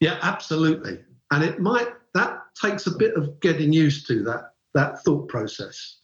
[0.00, 1.00] Yeah, absolutely.
[1.30, 5.98] And it might that takes a bit of getting used to that that thought process.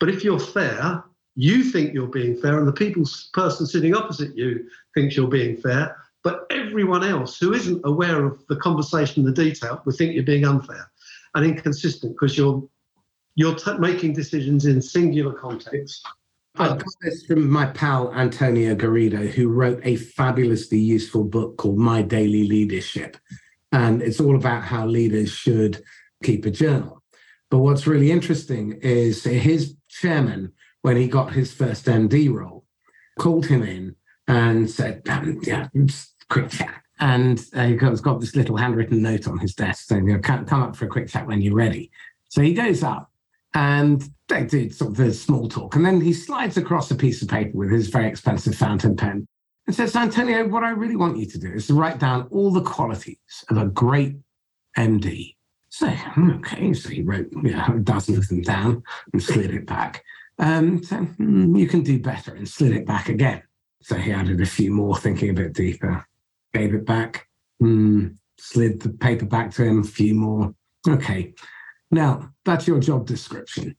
[0.00, 1.02] But if you're fair,
[1.34, 5.56] you think you're being fair, and the people person sitting opposite you thinks you're being
[5.56, 10.24] fair, but everyone else who isn't aware of the conversation, the detail, will think you're
[10.24, 10.90] being unfair
[11.34, 12.62] and inconsistent because you're
[13.36, 16.04] you're t- making decisions in singular context.
[16.58, 21.78] I got this from my pal Antonio Garrido, who wrote a fabulously useful book called
[21.78, 23.16] My Daily Leadership.
[23.70, 25.82] And it's all about how leaders should
[26.24, 27.00] keep a journal.
[27.48, 32.64] But what's really interesting is his chairman, when he got his first MD role,
[33.20, 33.94] called him in
[34.26, 35.68] and said, um, "Yeah,
[36.28, 40.14] quick chat." And uh, he's got this little handwritten note on his desk saying, you
[40.14, 41.90] know, "Come up for a quick chat when you're ready."
[42.28, 43.12] So he goes up,
[43.54, 47.22] and they do sort of the small talk, and then he slides across a piece
[47.22, 49.26] of paper with his very expensive fountain pen
[49.66, 52.50] and says, "Antonio, what I really want you to do is to write down all
[52.50, 54.16] the qualities of a great
[54.76, 55.34] MD."
[55.70, 55.92] So,
[56.36, 58.82] okay, so he wrote you know, a dozen of them down
[59.12, 60.02] and slid it back.
[60.38, 63.42] Um, so, hmm, you can do better and slid it back again.
[63.82, 66.06] So he added a few more, thinking a bit deeper,
[66.52, 67.28] gave it back,
[67.62, 70.54] mm, slid the paper back to him, a few more.
[70.88, 71.34] Okay,
[71.90, 73.76] now that's your job description.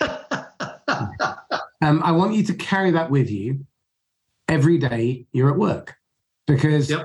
[0.00, 3.66] um, I want you to carry that with you
[4.48, 5.94] every day you're at work
[6.46, 7.04] because yep.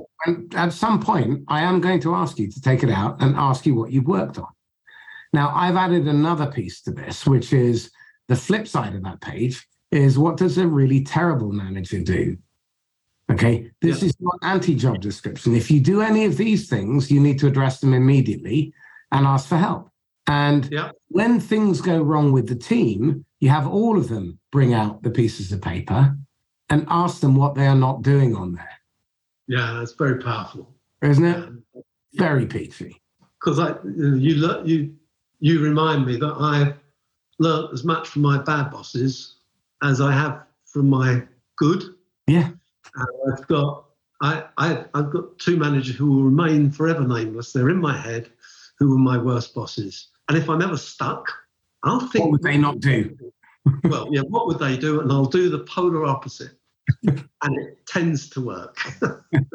[0.55, 3.65] at some point I am going to ask you to take it out and ask
[3.65, 4.47] you what you've worked on.
[5.33, 7.91] Now, I've added another piece to this, which is
[8.27, 12.37] the flip side of that page is what does a really terrible manager do?
[13.31, 14.09] Okay, this yeah.
[14.09, 15.55] is not anti job description.
[15.55, 18.73] If you do any of these things, you need to address them immediately
[19.13, 19.89] and ask for help.
[20.27, 20.91] And yeah.
[21.09, 25.09] when things go wrong with the team, you have all of them bring out the
[25.09, 26.15] pieces of paper
[26.69, 28.79] and ask them what they are not doing on there.
[29.47, 30.73] Yeah, that's very powerful.
[31.01, 31.49] Isn't it?
[32.13, 33.01] Very peachy.
[33.39, 34.95] Because I, you, you,
[35.39, 36.75] you remind me that I've
[37.39, 39.35] learned as much from my bad bosses
[39.83, 41.23] as I have from my
[41.57, 41.83] good.
[42.27, 42.49] Yeah.
[42.95, 43.85] And I've got
[44.23, 47.51] I, I, I've got two managers who will remain forever nameless.
[47.51, 48.31] They're in my head,
[48.79, 50.07] who were my worst bosses.
[50.29, 51.31] And if I'm ever stuck,
[51.83, 52.25] I'll think.
[52.25, 53.17] What would they not do?
[53.83, 55.01] well, yeah, what would they do?
[55.01, 56.51] And I'll do the polar opposite.
[57.03, 58.77] and it tends to work.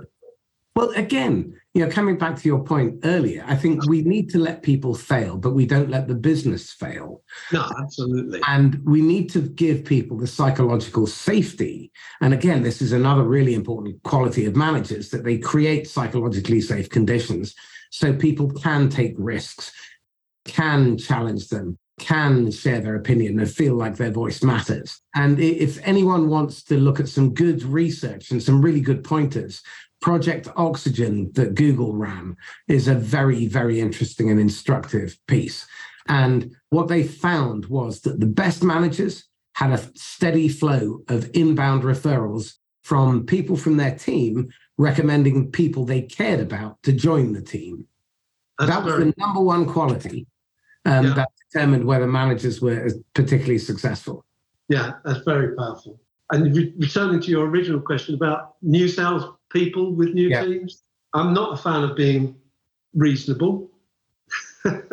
[0.75, 4.39] well, again, you know, coming back to your point earlier, I think we need to
[4.39, 7.23] let people fail, but we don't let the business fail.
[7.53, 8.41] No, absolutely.
[8.49, 11.93] And we need to give people the psychological safety.
[12.21, 16.89] And again, this is another really important quality of managers that they create psychologically safe
[16.89, 17.55] conditions
[17.91, 19.73] so people can take risks,
[20.45, 25.01] can challenge them, can share their opinion and feel like their voice matters.
[25.15, 29.63] And if anyone wants to look at some good research and some really good pointers,
[30.01, 32.37] Project Oxygen that Google ran
[32.69, 35.67] is a very, very interesting and instructive piece.
[36.09, 39.25] And what they found was that the best managers
[39.55, 44.49] had a steady flow of inbound referrals from people from their team
[44.79, 47.87] recommending people they cared about to join the team.
[48.59, 49.05] That's that was very...
[49.05, 50.27] the number one quality
[50.85, 51.15] um, yeah.
[51.15, 54.25] that determined whether managers were particularly successful.
[54.69, 56.01] Yeah, that's very powerful.
[56.31, 60.45] And re- returning to your original question about new sales people with new yeah.
[60.45, 60.83] teams,
[61.15, 62.37] I'm not a fan of being
[62.95, 63.71] reasonable,
[64.65, 64.85] but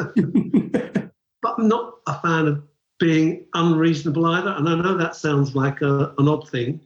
[1.58, 2.64] I'm not a fan of
[3.00, 4.52] being unreasonable either.
[4.52, 6.80] And I know that sounds like a, an odd thing,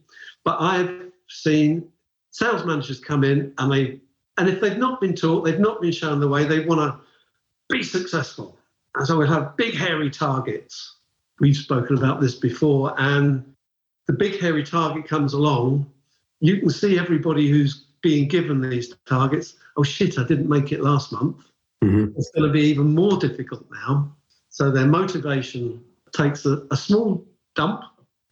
[0.44, 1.89] but I've seen
[2.32, 4.00] sales managers come in and they,
[4.38, 7.00] and if they've not been taught, they've not been shown the way, they want to
[7.70, 8.58] be successful.
[8.96, 10.98] And so we'll have big, hairy targets.
[11.40, 12.94] We've spoken about this before.
[12.98, 13.56] And
[14.08, 15.90] the big, hairy target comes along.
[16.40, 19.56] You can see everybody who's being given these targets.
[19.78, 21.38] Oh, shit, I didn't make it last month.
[21.84, 22.18] Mm-hmm.
[22.18, 24.16] It's going to be even more difficult now.
[24.50, 27.84] So their motivation takes a, a small dump.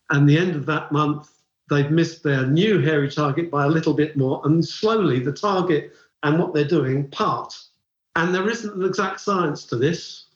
[0.09, 1.29] And the end of that month,
[1.69, 4.41] they've missed their new hairy target by a little bit more.
[4.45, 7.53] And slowly the target and what they're doing part.
[8.15, 10.27] And there isn't an exact science to this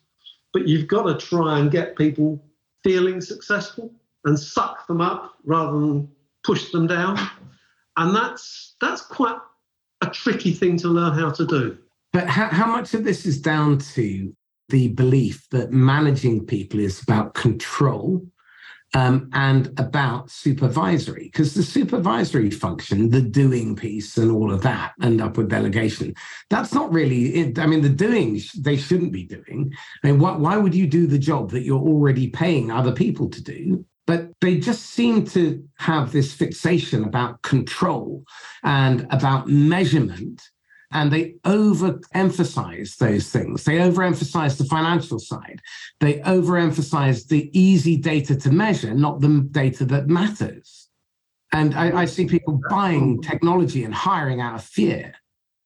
[0.52, 2.42] but you've got to try and get people
[2.84, 3.90] feeling successful
[4.24, 6.08] and suck them up rather than
[6.44, 7.18] push them down.
[7.96, 9.38] And that's that's quite
[10.00, 11.78] a tricky thing to learn how to do.
[12.12, 14.34] But how, how much of this is down to
[14.68, 18.26] the belief that managing people is about control
[18.94, 24.92] um, and about supervisory, because the supervisory function, the doing piece, and all of that,
[25.00, 26.14] and upward delegation,
[26.50, 27.58] that's not really it.
[27.58, 29.72] I mean, the doing they shouldn't be doing.
[30.02, 33.28] I mean, why, why would you do the job that you're already paying other people
[33.30, 33.84] to do?
[34.06, 38.24] But they just seem to have this fixation about control
[38.62, 40.42] and about measurement
[40.92, 43.64] and they overemphasize those things.
[43.64, 45.60] They overemphasize the financial side.
[46.00, 50.88] They overemphasize the easy data to measure, not the data that matters.
[51.52, 55.14] And I, I see people buying technology and hiring out of fear.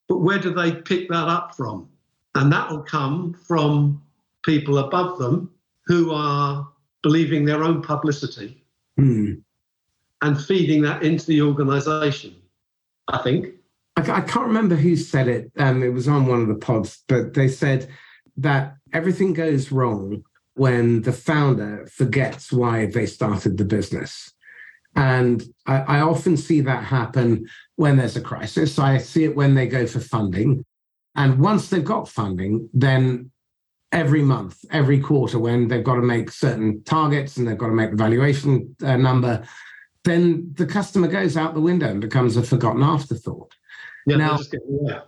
[0.07, 1.89] But where do they pick that up from?
[2.35, 4.01] And that will come from
[4.45, 5.51] people above them
[5.85, 6.67] who are
[7.03, 8.63] believing their own publicity
[8.97, 9.33] hmm.
[10.21, 12.35] and feeding that into the organization,
[13.07, 13.56] I think.
[13.97, 15.51] I, can't remember who said it.
[15.57, 17.89] Um, it was on one of the pods, but they said
[18.37, 24.33] that everything goes wrong when the founder forgets why they started the business.
[24.95, 28.79] And I, I, often see that happen when there's a crisis.
[28.79, 30.65] I see it when they go for funding.
[31.15, 33.31] And once they've got funding, then
[33.91, 37.73] every month, every quarter, when they've got to make certain targets and they've got to
[37.73, 39.43] make the valuation uh, number,
[40.03, 43.46] then the customer goes out the window and becomes a forgotten afterthought.
[44.07, 44.39] Yeah, now,
[44.85, 45.01] yeah.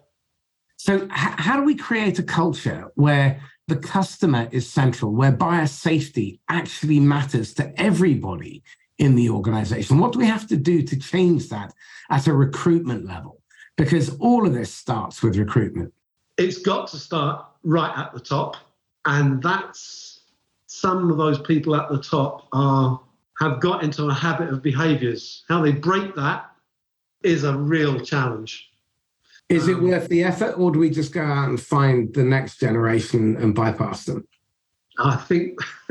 [0.75, 5.67] So, h- how do we create a culture where the customer is central, where buyer
[5.67, 8.62] safety actually matters to everybody
[8.97, 9.99] in the organization?
[9.99, 11.73] What do we have to do to change that
[12.09, 13.41] at a recruitment level?
[13.77, 15.93] Because all of this starts with recruitment.
[16.38, 18.57] It's got to start right at the top.
[19.05, 20.24] And that's
[20.67, 22.99] some of those people at the top are
[23.39, 25.45] have got into a habit of behaviors.
[25.47, 26.51] How they break that
[27.24, 28.68] is a real challenge.
[29.50, 32.24] Is it um, worth the effort, or do we just go out and find the
[32.24, 34.28] next generation and bypass them?
[35.00, 35.60] I think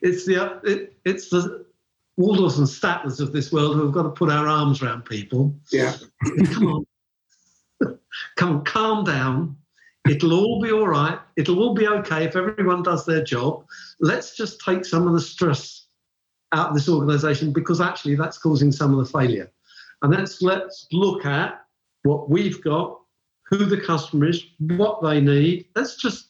[0.00, 1.64] it's the it, it's the
[2.18, 5.54] Waldorfs and Statlers of this world who have got to put our arms around people.
[5.70, 5.94] Yeah,
[6.52, 6.86] come on,
[8.36, 9.56] come on, calm down.
[10.08, 11.18] It'll all be all right.
[11.36, 13.64] It'll all be okay if everyone does their job.
[14.00, 15.86] Let's just take some of the stress
[16.52, 19.52] out of this organisation because actually that's causing some of the failure.
[20.02, 21.60] And let's let's look at
[22.02, 23.00] what we've got,
[23.44, 25.66] who the customer is, what they need.
[25.74, 26.28] Let's just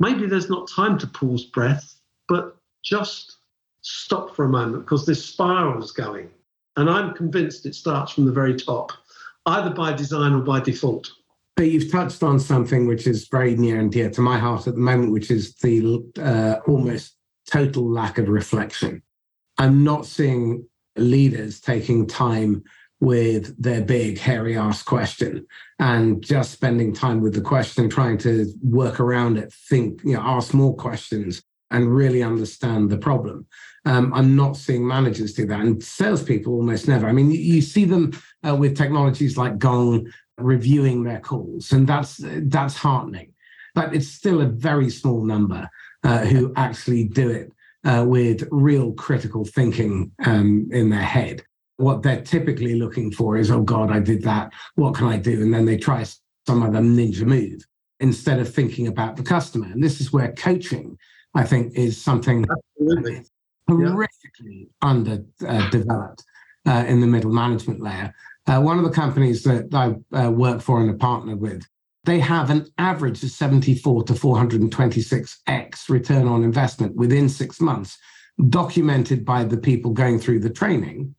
[0.00, 1.94] maybe there's not time to pause breath,
[2.28, 3.38] but just
[3.82, 6.30] stop for a moment because this spiral is going.
[6.76, 8.92] And I'm convinced it starts from the very top,
[9.46, 11.10] either by design or by default.
[11.56, 14.74] But you've touched on something which is very near and dear to my heart at
[14.74, 17.16] the moment, which is the uh, almost
[17.48, 19.02] total lack of reflection.
[19.58, 22.64] I'm not seeing leaders taking time
[23.04, 25.46] with their big, hairy ass question
[25.78, 30.22] and just spending time with the question, trying to work around it, think, you know,
[30.22, 33.46] ask more questions and really understand the problem.
[33.84, 37.06] Um, I'm not seeing managers do that, and salespeople almost never.
[37.06, 38.12] I mean, you, see them
[38.48, 43.32] uh, with technologies like Gong reviewing their calls, and that's that's heartening.
[43.74, 45.68] But it's still a very small number
[46.02, 47.52] uh, who actually do it
[47.84, 51.42] uh, with real critical thinking um, in their head.
[51.76, 54.52] What they're typically looking for is, oh God, I did that.
[54.76, 55.42] What can I do?
[55.42, 56.04] And then they try
[56.46, 57.66] some other ninja move
[58.00, 59.66] instead of thinking about the customer.
[59.66, 60.96] And this is where coaching,
[61.34, 62.44] I think, is something
[63.68, 64.08] horrifically
[64.40, 64.64] yeah.
[64.82, 66.24] underdeveloped
[66.66, 68.14] uh, uh, in the middle management layer.
[68.46, 71.66] Uh, one of the companies that I uh, work for and are partnered with,
[72.04, 77.96] they have an average of 74 to 426x return on investment within six months,
[78.50, 81.14] documented by the people going through the training.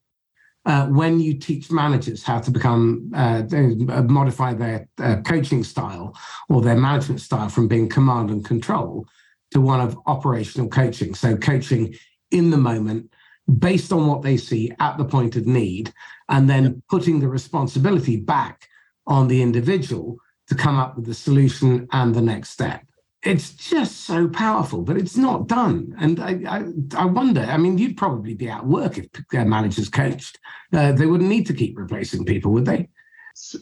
[0.66, 3.44] Uh, when you teach managers how to become uh,
[4.04, 6.18] modify their uh, coaching style
[6.50, 9.06] or their management style from being command and control
[9.52, 11.14] to one of operational coaching.
[11.14, 11.94] So coaching
[12.32, 13.14] in the moment
[13.60, 15.94] based on what they see at the point of need,
[16.30, 18.68] and then putting the responsibility back
[19.06, 22.82] on the individual to come up with the solution and the next step.
[23.26, 25.96] It's just so powerful, but it's not done.
[26.00, 26.64] And I, I,
[26.96, 27.42] I wonder.
[27.42, 30.38] I mean, you'd probably be at work if their managers coached.
[30.72, 32.88] Uh, they wouldn't need to keep replacing people, would they?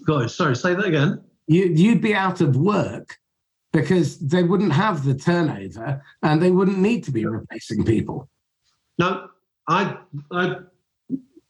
[0.06, 1.24] God, sorry, say that again.
[1.48, 3.18] You, you'd be out of work
[3.72, 8.30] because they wouldn't have the turnover and they wouldn't need to be replacing people.
[9.00, 9.30] No,
[9.68, 9.98] I,
[10.32, 10.58] I,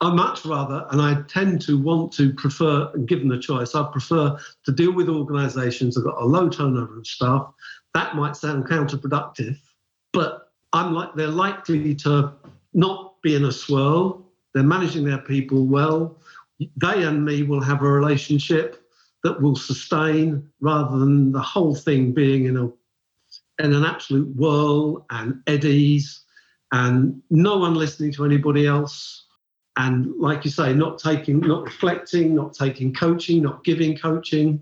[0.00, 4.38] I much rather, and I tend to want to prefer, given the choice, I prefer
[4.64, 7.52] to deal with organisations that have got a low turnover of staff.
[7.94, 9.58] That might sound counterproductive,
[10.12, 12.32] but I'm like they're likely to
[12.72, 14.26] not be in a swirl.
[14.52, 16.18] They're managing their people well.
[16.58, 18.84] They and me will have a relationship
[19.22, 22.66] that will sustain rather than the whole thing being in a
[23.62, 26.24] in an absolute whirl and eddies
[26.74, 29.26] and no one listening to anybody else.
[29.76, 34.60] And like you say, not taking, not reflecting, not taking coaching, not giving coaching.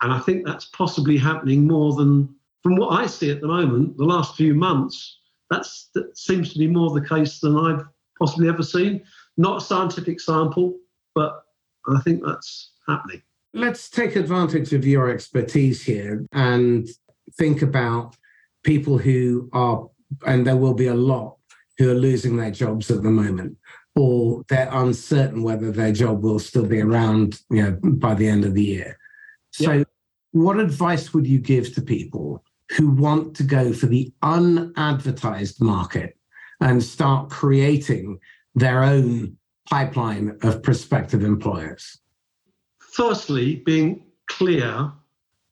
[0.00, 3.96] And I think that's possibly happening more than, from what I see at the moment,
[3.96, 5.18] the last few months,
[5.50, 7.84] that's, that seems to be more the case than I've
[8.18, 9.02] possibly ever seen.
[9.36, 10.76] Not a scientific sample,
[11.14, 11.42] but
[11.88, 13.22] I think that's happening.
[13.54, 16.88] Let's take advantage of your expertise here and
[17.36, 18.16] think about
[18.64, 19.88] people who are,
[20.26, 21.36] and there will be a lot
[21.78, 23.56] who are losing their jobs at the moment,
[23.94, 28.44] or they're uncertain whether their job will still be around you know, by the end
[28.44, 28.98] of the year.
[29.50, 29.84] So, yeah.
[30.30, 32.42] what advice would you give to people
[32.76, 36.16] who want to go for the unadvertised market
[36.60, 38.18] and start creating
[38.54, 39.36] their own
[39.68, 41.98] pipeline of prospective employers?
[42.78, 44.92] Firstly, being clear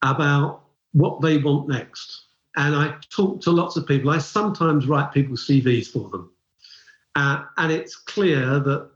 [0.03, 4.11] about what they want next and I talk to lots of people.
[4.11, 6.31] I sometimes write people's CVs for them.
[7.15, 8.91] Uh, and it's clear that,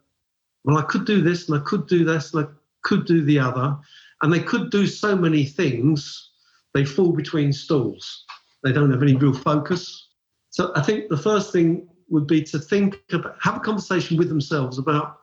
[0.65, 2.49] well, I could do this and I could do this and I
[2.83, 3.77] could do the other.
[4.23, 6.31] And they could do so many things,
[6.75, 8.25] they fall between stools.
[8.63, 10.09] They don't have any real focus.
[10.51, 14.29] So I think the first thing would be to think about, have a conversation with
[14.29, 15.19] themselves about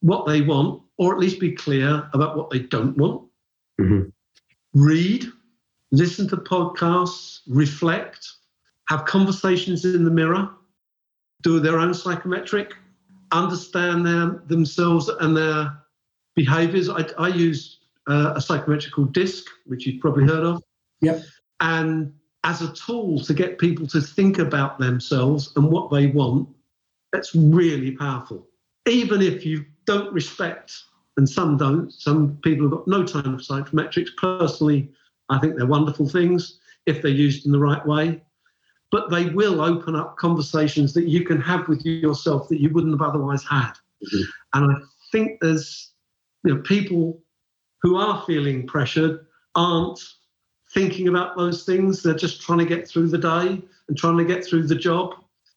[0.00, 3.22] what they want, or at least be clear about what they don't want.
[3.80, 4.08] Mm-hmm.
[4.74, 5.26] Read,
[5.90, 8.26] listen to podcasts, reflect,
[8.88, 10.50] have conversations in the mirror,
[11.42, 12.74] do their own psychometric,
[13.32, 15.78] understand their, themselves and their
[16.34, 16.88] behaviors.
[16.88, 17.78] I, I use
[18.08, 20.62] uh, a psychometric called DISC, which you've probably heard of.
[21.02, 21.22] Yep.
[21.60, 22.12] And
[22.44, 26.48] as a tool to get people to think about themselves and what they want,
[27.12, 28.46] that's really powerful.
[28.88, 30.72] Even if you don't respect,
[31.16, 34.08] and some don't, some people have got no time for psychometrics.
[34.16, 34.90] Personally,
[35.28, 38.22] I think they're wonderful things if they're used in the right way.
[38.90, 42.98] But they will open up conversations that you can have with yourself that you wouldn't
[42.98, 43.72] have otherwise had.
[43.72, 44.22] Mm-hmm.
[44.54, 44.80] And I
[45.10, 45.92] think there's
[46.44, 47.22] you know people
[47.82, 50.00] who are feeling pressured aren't
[50.72, 52.02] thinking about those things.
[52.02, 55.14] They're just trying to get through the day and trying to get through the job.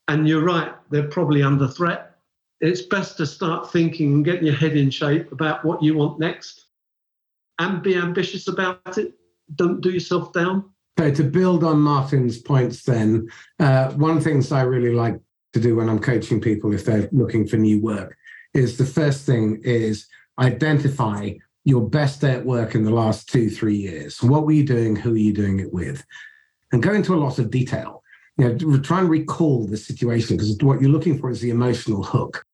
[0.07, 2.18] And you're right, they're probably under threat.
[2.61, 6.20] It's best to start thinking and getting your head in shape about what you want
[6.20, 6.66] next
[7.59, 9.13] and be ambitious about it.
[9.55, 10.70] Don't do yourself down.
[10.97, 15.20] So to build on Martin's points, then uh, one of the things I really like
[15.53, 18.16] to do when I'm coaching people if they're looking for new work
[18.53, 20.07] is the first thing is
[20.39, 21.32] identify
[21.66, 24.22] your best day at work in the last two, three years.
[24.22, 24.95] What were you doing?
[24.95, 26.05] Who are you doing it with?
[26.72, 28.03] And go into a lot of detail.
[28.38, 32.03] You know, try and recall the situation because what you're looking for is the emotional
[32.03, 32.45] hook.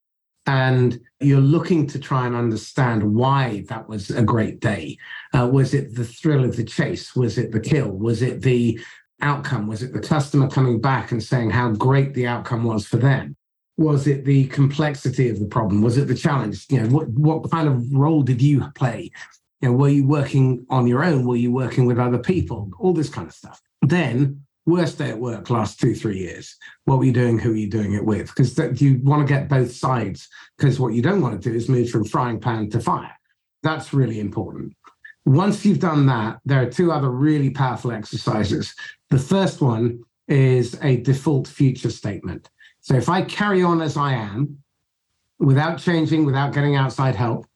[0.46, 4.96] And you're looking to try and understand why that was a great day.
[5.32, 7.14] Uh, was it the thrill of the chase?
[7.14, 7.90] Was it the kill?
[7.90, 8.80] Was it the
[9.20, 9.68] outcome?
[9.68, 13.36] Was it the customer coming back and saying how great the outcome was for them?
[13.76, 15.82] Was it the complexity of the problem?
[15.82, 16.66] Was it the challenge?
[16.68, 19.10] You know, what, what kind of role did you play?
[19.60, 21.26] You know, were you working on your own?
[21.26, 22.70] Were you working with other people?
[22.78, 23.60] All this kind of stuff.
[23.80, 27.56] Then worst day at work last two three years what were you doing who are
[27.56, 31.20] you doing it with because you want to get both sides because what you don't
[31.20, 33.10] want to do is move from frying pan to fire
[33.62, 34.72] that's really important
[35.24, 38.72] once you've done that there are two other really powerful exercises
[39.10, 42.48] the first one is a default future statement
[42.82, 44.58] so if i carry on as i am
[45.38, 47.46] without changing without getting outside help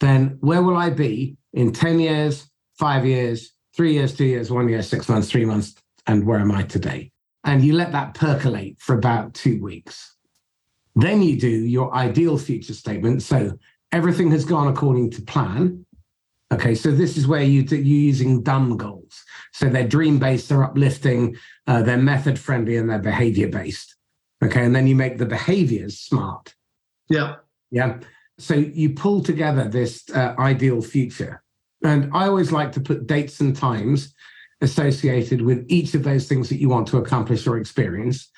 [0.00, 4.68] then where will i be in 10 years 5 years 3 years 2 years 1
[4.68, 5.74] year 6 months 3 months
[6.06, 7.10] and where am I today?
[7.44, 10.14] And you let that percolate for about two weeks.
[10.94, 13.22] Then you do your ideal future statement.
[13.22, 13.58] So
[13.92, 15.84] everything has gone according to plan.
[16.52, 19.24] Okay, so this is where you do, you're using dumb goals.
[19.52, 21.36] So they're dream based, they're uplifting,
[21.66, 23.95] uh, they're method friendly, and they're behavior based.
[24.44, 26.54] Okay, and then you make the behaviors smart.
[27.08, 27.36] Yeah.
[27.70, 27.98] Yeah.
[28.38, 31.42] So you pull together this uh, ideal future.
[31.82, 34.14] And I always like to put dates and times
[34.60, 38.30] associated with each of those things that you want to accomplish or experience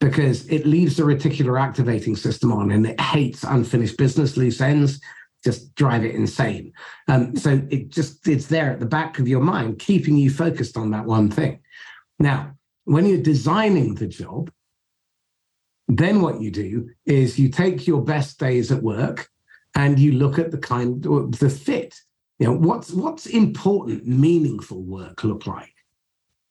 [0.00, 5.00] because it leaves the reticular activating system on and it hates unfinished business loose ends
[5.42, 6.72] just drive it insane
[7.08, 10.76] um, so it just it's there at the back of your mind keeping you focused
[10.76, 11.60] on that one thing
[12.18, 12.52] now
[12.84, 14.50] when you're designing the job
[15.88, 19.28] then what you do is you take your best days at work
[19.74, 21.94] and you look at the kind the fit
[22.38, 25.74] you know, what's what's important, meaningful work look like?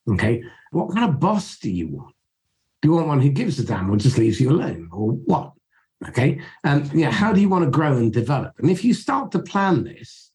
[0.09, 2.15] Okay, what kind of boss do you want?
[2.81, 5.51] Do you want one who gives a damn or just leaves you alone, or what?
[6.07, 8.53] Okay, and yeah, how do you want to grow and develop?
[8.59, 10.31] And if you start to plan this,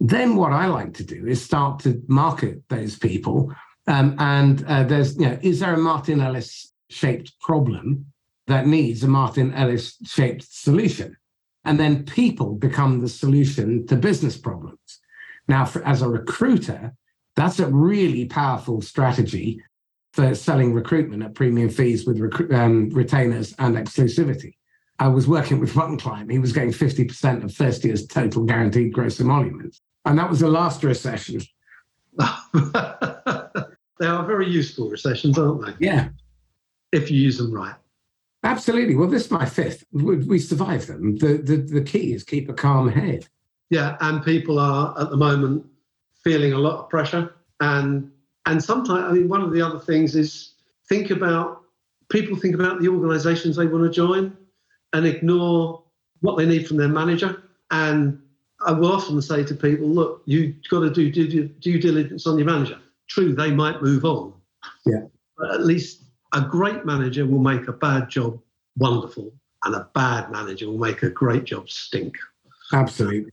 [0.00, 3.54] then what I like to do is start to market those people.
[3.86, 8.06] Um, and uh, there's, you know, is there a Martin Ellis shaped problem
[8.46, 11.16] that needs a Martin Ellis shaped solution?
[11.64, 15.00] And then people become the solution to business problems.
[15.48, 16.94] Now, for, as a recruiter,
[17.36, 19.62] that's a really powerful strategy
[20.12, 24.54] for selling recruitment at premium fees with rec- um, retainers and exclusivity.
[25.00, 28.92] I was working with one client, he was getting 50% of first year's total guaranteed
[28.92, 29.80] gross emoluments.
[30.04, 31.40] And that was the last recession.
[32.16, 35.86] they are very useful recessions, aren't they?
[35.86, 36.10] Yeah.
[36.92, 37.74] If you use them right.
[38.44, 38.94] Absolutely.
[38.94, 39.84] Well, this is my fifth.
[39.92, 41.16] We survived them.
[41.16, 43.26] The, the, the key is keep a calm head.
[43.70, 45.64] Yeah, and people are at the moment
[46.22, 47.34] feeling a lot of pressure.
[47.60, 48.10] And
[48.46, 50.52] and sometimes, I mean, one of the other things is
[50.88, 51.62] think about
[52.10, 54.36] people think about the organisations they want to join
[54.92, 55.82] and ignore
[56.20, 57.42] what they need from their manager.
[57.70, 58.20] And
[58.66, 62.36] I will often say to people, look, you've got to do due, due diligence on
[62.36, 62.78] your manager.
[63.08, 64.34] True, they might move on.
[64.84, 65.06] Yeah.
[65.38, 66.03] But at least
[66.34, 68.38] a great manager will make a bad job
[68.76, 69.32] wonderful,
[69.64, 72.16] and a bad manager will make a great job stink.
[72.72, 73.32] Absolutely.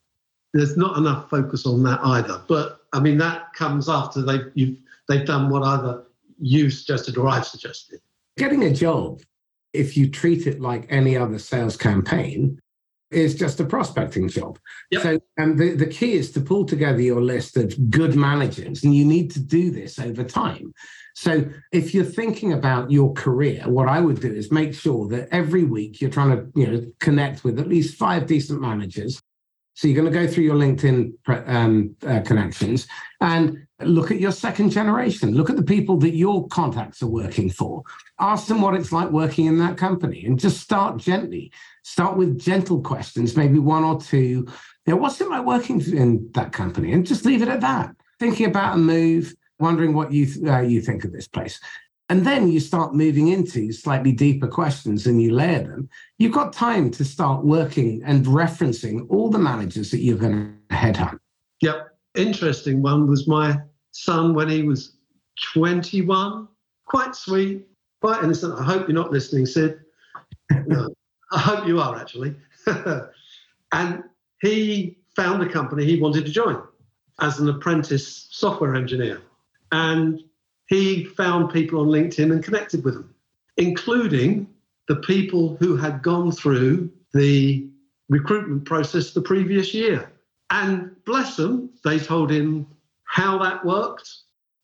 [0.53, 2.41] There's not enough focus on that either.
[2.47, 4.77] But I mean, that comes after they've you've
[5.07, 6.03] they've done what either
[6.39, 7.99] you suggested or I've suggested.
[8.37, 9.21] Getting a job,
[9.73, 12.59] if you treat it like any other sales campaign,
[13.11, 14.57] is just a prospecting job.
[14.91, 15.01] Yep.
[15.01, 18.95] So, and the, the key is to pull together your list of good managers, and
[18.95, 20.73] you need to do this over time.
[21.13, 25.29] So, if you're thinking about your career, what I would do is make sure that
[25.31, 29.21] every week you're trying to, you know, connect with at least five decent managers.
[29.73, 31.13] So you're going to go through your LinkedIn
[31.47, 32.87] um, uh, connections
[33.21, 35.33] and look at your second generation.
[35.33, 37.83] Look at the people that your contacts are working for.
[38.19, 41.51] Ask them what it's like working in that company, and just start gently.
[41.83, 44.45] Start with gentle questions, maybe one or two.
[44.85, 46.93] You know, what's it like working in that company?
[46.93, 47.95] And just leave it at that.
[48.19, 51.59] Thinking about a move, wondering what you th- uh, you think of this place.
[52.11, 55.87] And then you start moving into slightly deeper questions and you layer them.
[56.17, 60.75] You've got time to start working and referencing all the managers that you're going to
[60.75, 61.19] headhunt.
[61.61, 61.87] Yep.
[62.15, 63.61] Interesting one was my
[63.93, 64.97] son when he was
[65.53, 66.49] 21.
[66.85, 67.65] Quite sweet,
[68.01, 68.59] quite innocent.
[68.59, 69.79] I hope you're not listening, Sid.
[70.67, 70.93] No,
[71.31, 72.35] I hope you are actually.
[73.71, 74.03] and
[74.41, 76.61] he found a company he wanted to join
[77.21, 79.21] as an apprentice software engineer.
[79.71, 80.19] And
[80.71, 83.13] he found people on LinkedIn and connected with them,
[83.57, 84.47] including
[84.87, 87.67] the people who had gone through the
[88.07, 90.09] recruitment process the previous year.
[90.49, 92.65] And bless them, they told him
[93.03, 94.09] how that worked,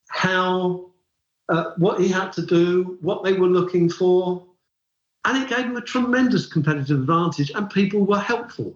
[0.09, 0.91] how
[1.49, 4.45] uh, what he had to do, what they were looking for,
[5.25, 7.51] and it gave him a tremendous competitive advantage.
[7.53, 8.73] And people were helpful.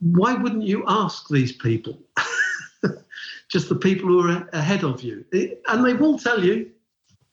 [0.00, 1.98] Why wouldn't you ask these people?
[3.48, 5.24] Just the people who are ahead of you,
[5.68, 6.70] and they will tell you.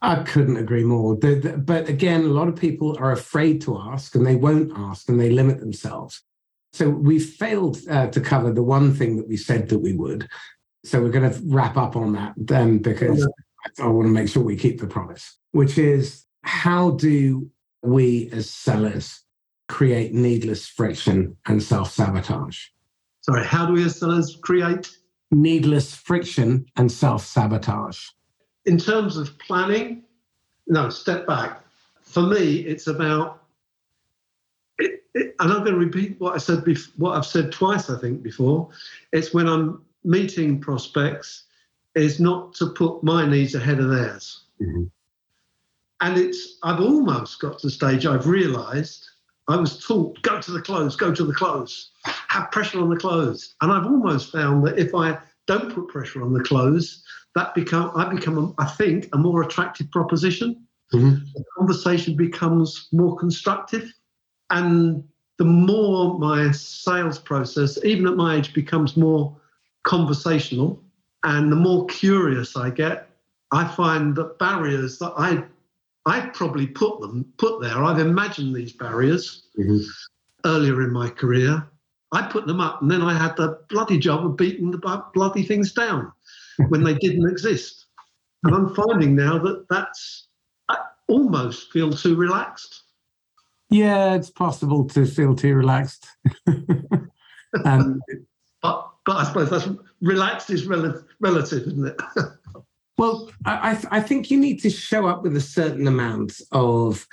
[0.02, 1.16] I couldn't agree more.
[1.16, 5.20] But again, a lot of people are afraid to ask, and they won't ask, and
[5.20, 6.22] they limit themselves.
[6.74, 10.28] So we failed uh, to cover the one thing that we said that we would.
[10.84, 13.28] So we're going to wrap up on that then because
[13.80, 17.50] I want to make sure we keep the promise, which is how do
[17.82, 19.22] we as sellers
[19.70, 22.66] create needless friction and self sabotage?
[23.22, 24.90] Sorry, how do we as sellers create
[25.34, 28.08] needless friction and self sabotage?
[28.66, 30.04] In terms of planning,
[30.68, 31.62] no, step back.
[32.02, 33.44] For me, it's about,
[34.78, 37.90] it, it, and I'm going to repeat what I said, bef- what I've said twice,
[37.90, 38.70] I think, before.
[39.12, 41.44] It's when I'm meeting prospects,
[41.96, 44.46] is not to put my needs ahead of theirs.
[44.62, 44.86] Mm-hmm.
[46.02, 49.08] And it's, I've almost got to the stage I've realized
[49.48, 52.98] I was taught go to the close, go to the close, have pressure on the
[52.98, 53.56] close.
[53.62, 55.18] And I've almost found that if I
[55.48, 57.04] don't put pressure on the close,
[57.36, 60.66] that become I become, I think, a more attractive proposition.
[60.94, 61.26] Mm-hmm.
[61.34, 63.92] The conversation becomes more constructive.
[64.50, 65.04] And
[65.40, 69.36] the more my sales process, even at my age, becomes more
[69.84, 70.82] conversational,
[71.24, 73.10] and the more curious I get,
[73.52, 75.44] I find that barriers that I
[76.06, 77.84] I probably put them put there.
[77.84, 79.80] I've imagined these barriers mm-hmm.
[80.46, 81.66] earlier in my career.
[82.12, 85.44] I put them up, and then I had the bloody job of beating the bloody
[85.44, 86.12] things down
[86.70, 87.88] when they didn't exist.
[88.44, 90.28] And I'm finding now that that's
[90.70, 90.78] I
[91.08, 92.84] almost feel too relaxed.
[93.70, 96.08] Yeah, it's possible to feel too relaxed.
[97.66, 98.02] um,
[98.62, 99.70] but but I suppose that's
[100.02, 102.02] relaxed is rel- relative, isn't it?
[102.98, 107.08] Well, I, I think you need to show up with a certain amount of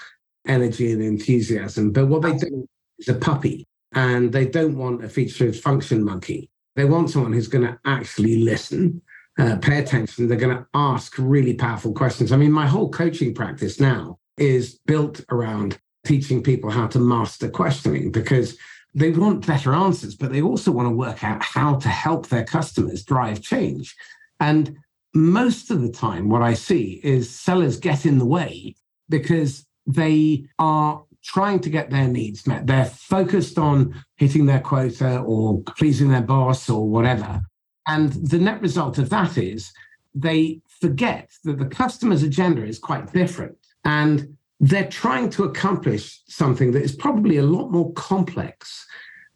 [0.47, 1.93] energy and enthusiasm.
[1.93, 2.68] But what they do
[2.99, 6.51] is a puppy, and they don't want a featured function monkey.
[6.76, 9.03] They want someone who's going to actually listen,
[9.39, 10.28] uh, pay attention.
[10.28, 12.31] They're going to ask really powerful questions.
[12.31, 17.49] I mean, my whole coaching practice now is built around teaching people how to master
[17.49, 18.57] questioning because
[18.95, 22.45] they want better answers, but they also want to work out how to help their
[22.45, 23.95] customers drive change.
[24.41, 24.76] And
[25.15, 28.77] most of the time, what I see is sellers get in the way
[29.09, 32.67] because they are trying to get their needs met.
[32.67, 37.41] They're focused on hitting their quota or pleasing their boss or whatever.
[37.87, 39.73] And the net result of that is
[40.15, 43.57] they forget that the customer's agenda is quite different.
[43.85, 48.87] And they're trying to accomplish something that is probably a lot more complex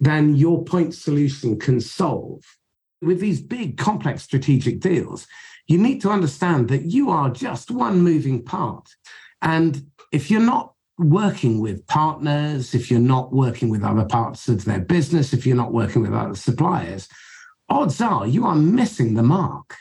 [0.00, 2.42] than your point solution can solve.
[3.00, 5.26] With these big, complex strategic deals,
[5.66, 8.88] you need to understand that you are just one moving part.
[9.42, 14.64] And if you're not working with partners, if you're not working with other parts of
[14.64, 17.08] their business, if you're not working with other suppliers,
[17.68, 19.74] odds are you are missing the mark.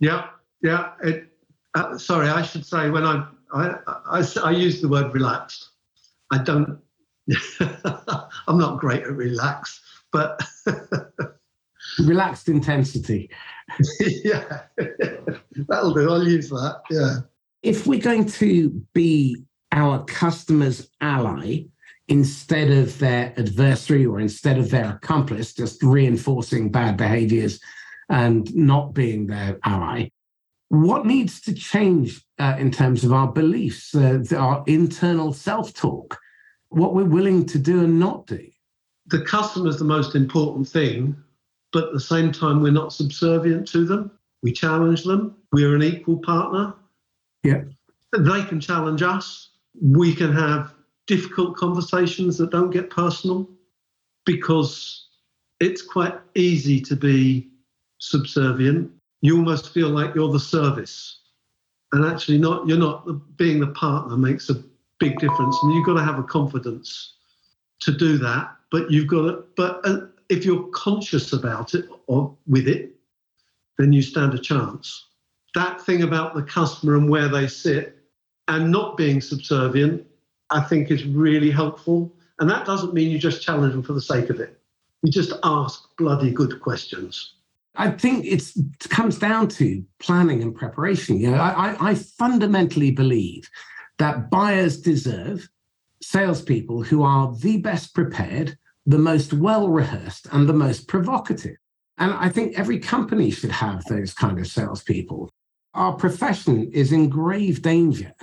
[0.00, 0.28] Yeah,
[0.62, 0.92] yeah.
[1.02, 1.32] It,
[1.74, 3.74] uh, sorry, I should say when I, I,
[4.06, 5.70] I, I use the word relaxed.
[6.32, 6.78] I don't,
[7.60, 9.80] I'm not great at relax,
[10.12, 10.42] but
[11.98, 13.30] relaxed intensity.
[14.00, 14.62] yeah,
[15.68, 16.10] that'll do.
[16.10, 16.82] I'll use that.
[16.90, 17.16] Yeah.
[17.62, 21.64] If we're going to be our customer's ally
[22.08, 27.60] instead of their adversary or instead of their accomplice, just reinforcing bad behaviors
[28.08, 30.08] and not being their ally,
[30.68, 36.18] what needs to change uh, in terms of our beliefs, uh, our internal self talk,
[36.70, 38.46] what we're willing to do and not do?
[39.06, 41.16] The customer is the most important thing
[41.72, 44.10] but at the same time, we're not subservient to them.
[44.42, 45.36] We challenge them.
[45.52, 46.74] We're an equal partner.
[47.42, 47.62] Yeah.
[48.16, 49.50] They can challenge us.
[49.80, 50.72] We can have
[51.06, 53.48] difficult conversations that don't get personal
[54.24, 55.08] because
[55.60, 57.48] it's quite easy to be
[57.98, 58.90] subservient.
[59.20, 61.20] You almost feel like you're the service.
[61.92, 64.62] And actually not you're not being the partner makes a
[65.00, 65.56] big difference.
[65.62, 67.14] And you've got to have a confidence
[67.80, 68.54] to do that.
[68.70, 72.94] But you've got to but uh, if you're conscious about it or with it,
[73.78, 75.06] then you stand a chance.
[75.54, 77.98] That thing about the customer and where they sit
[78.48, 80.06] and not being subservient,
[80.50, 82.14] I think is really helpful.
[82.40, 84.60] And that doesn't mean you just challenge them for the sake of it.
[85.02, 87.34] You just ask bloody good questions.
[87.76, 88.42] I think it
[88.90, 91.20] comes down to planning and preparation.
[91.20, 93.48] You know, I, I fundamentally believe
[93.98, 95.48] that buyers deserve
[96.02, 98.58] salespeople who are the best prepared,
[98.88, 101.56] the most well rehearsed, and the most provocative.
[101.98, 105.30] And I think every company should have those kind of salespeople.
[105.74, 108.14] Our profession is in grave danger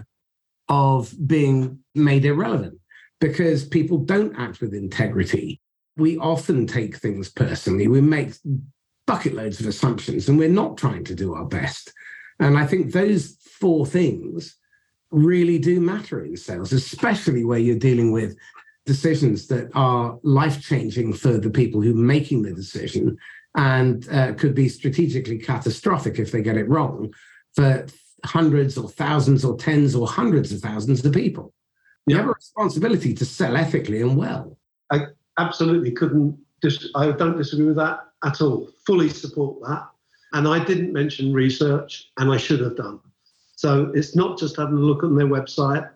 [0.68, 2.80] of being made irrelevant
[3.22, 5.62] because people don't act with integrity.
[5.98, 7.88] We often take things personally.
[7.88, 8.34] We make
[9.06, 11.94] bucket loads of assumptions and we're not trying to do our best.
[12.40, 14.58] And I think those four things
[15.12, 18.36] really do matter in sales, especially where you're dealing with
[18.86, 23.18] decisions that are life changing for the people who are making the decision
[23.56, 27.14] and uh, could be strategically catastrophic if they get it wrong
[27.56, 27.86] for
[28.24, 31.54] hundreds or thousands or tens or hundreds of thousands of people.
[32.08, 34.58] You have a responsibility to sell ethically and well.
[34.92, 35.08] I
[35.40, 36.38] absolutely couldn't.
[36.62, 38.70] Dis- I don't disagree with that at all.
[38.86, 39.88] Fully support that.
[40.34, 43.00] And I didn't mention research, and I should have done.
[43.56, 45.90] So it's not just having a look on their website.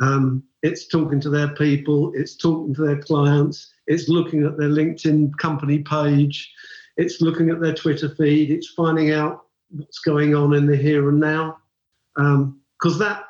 [0.00, 2.12] Um, it's talking to their people.
[2.14, 3.72] It's talking to their clients.
[3.86, 6.52] It's looking at their LinkedIn company page.
[6.96, 8.50] It's looking at their Twitter feed.
[8.50, 11.58] It's finding out what's going on in the here and now,
[12.14, 13.24] because um, that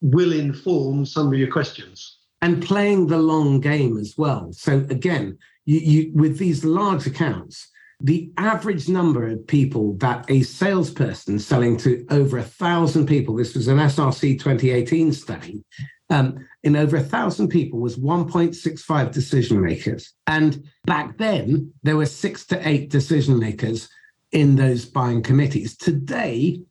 [0.00, 2.18] will inform some of your questions.
[2.40, 4.52] And playing the long game as well.
[4.52, 7.68] So again, you, you with these large accounts,
[8.00, 13.54] the average number of people that a salesperson selling to over a thousand people, this
[13.54, 15.64] was an SRC 2018 study,
[16.10, 20.12] um, in over a thousand people was 1.65 decision makers.
[20.26, 23.88] And back then, there were six to eight decision makers
[24.32, 25.76] in those buying committees.
[25.76, 26.62] Today,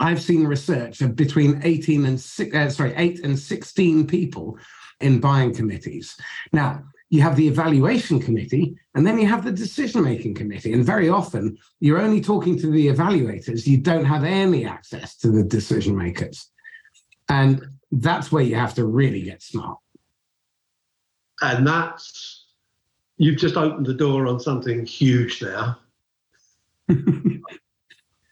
[0.00, 4.58] I've seen research of between 18 and six, uh, sorry, eight and 16 people
[5.00, 6.16] in buying committees.
[6.52, 10.72] Now, you have the evaluation committee, and then you have the decision making committee.
[10.72, 15.30] And very often, you're only talking to the evaluators, you don't have any access to
[15.30, 16.50] the decision makers.
[17.28, 17.64] And
[18.00, 19.78] that's where you have to really get smart.
[21.40, 22.46] And that's,
[23.16, 25.76] you've just opened the door on something huge there.
[26.88, 27.40] and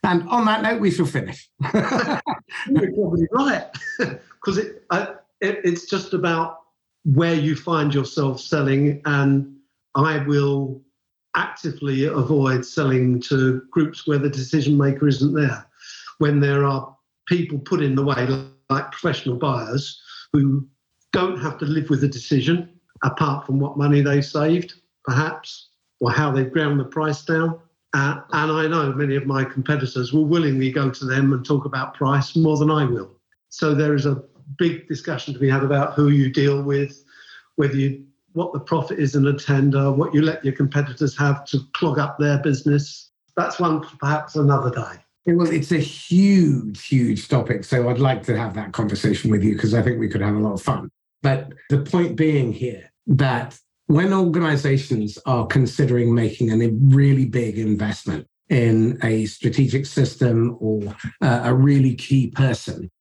[0.03, 1.49] on that note, we shall finish.
[1.73, 3.65] You're probably right,
[3.99, 6.59] because it, uh, it, it's just about
[7.05, 9.55] where you find yourself selling, and
[9.95, 10.81] I will
[11.35, 15.65] actively avoid selling to groups where the decision maker isn't there.
[16.19, 16.95] When there are
[17.27, 18.27] people put in the way,
[18.73, 20.01] like professional buyers,
[20.31, 20.67] who
[21.11, 22.69] don't have to live with the decision
[23.03, 25.69] apart from what money they saved, perhaps,
[25.99, 27.59] or how they've ground the price down.
[27.93, 31.65] Uh, and I know many of my competitors will willingly go to them and talk
[31.65, 33.11] about price more than I will.
[33.49, 34.23] So there is a
[34.57, 37.03] big discussion to be had about who you deal with,
[37.55, 41.45] whether you what the profit is in a tender, what you let your competitors have
[41.45, 43.11] to clog up their business.
[43.37, 45.02] That's one for perhaps another day.
[45.25, 47.63] Well, it's a huge, huge topic.
[47.63, 50.35] So I'd like to have that conversation with you because I think we could have
[50.35, 50.89] a lot of fun.
[51.21, 53.57] But the point being here that
[53.87, 61.41] when organizations are considering making a really big investment in a strategic system or uh,
[61.45, 62.91] a really key person,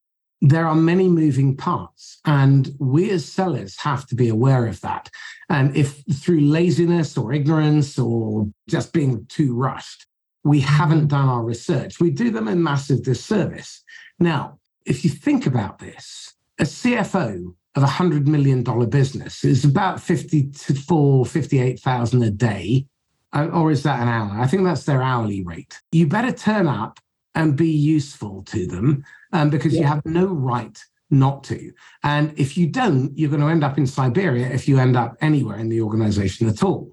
[0.41, 5.09] there are many moving parts, and we as sellers have to be aware of that.
[5.49, 10.07] And if through laziness or ignorance or just being too rushed,
[10.45, 13.83] we haven't done our research, we do them a massive disservice.
[14.19, 20.01] Now, if you think about this, a CFO of a $100 million business is about
[20.01, 22.87] 54, 58,000 a day.
[23.35, 24.39] Uh, or is that an hour?
[24.39, 25.81] I think that's their hourly rate.
[25.91, 27.01] You better turn up
[27.35, 29.81] and be useful to them um, because yeah.
[29.81, 30.79] you have no right
[31.11, 31.73] not to.
[32.03, 35.17] And if you don't, you're going to end up in Siberia if you end up
[35.21, 36.93] anywhere in the organization at all.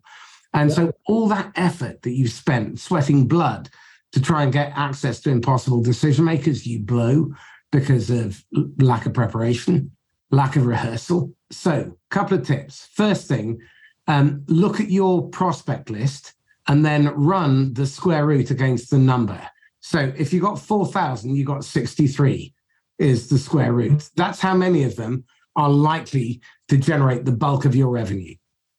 [0.54, 0.76] And yeah.
[0.76, 3.70] so all that effort that you've spent sweating blood
[4.12, 7.32] to try and get access to impossible decision makers, you blow
[7.72, 8.44] because of
[8.80, 9.92] lack of preparation,
[10.32, 11.34] lack of rehearsal.
[11.52, 12.90] So, a couple of tips.
[12.94, 13.60] First thing,
[14.08, 16.34] um, look at your prospect list
[16.68, 19.42] and then run the square root against the number.
[19.82, 22.54] So if you got 4,000, you got 63
[22.98, 24.10] is the square root.
[24.16, 25.26] That's how many of them
[25.56, 28.36] are likely to generate the bulk of your revenue.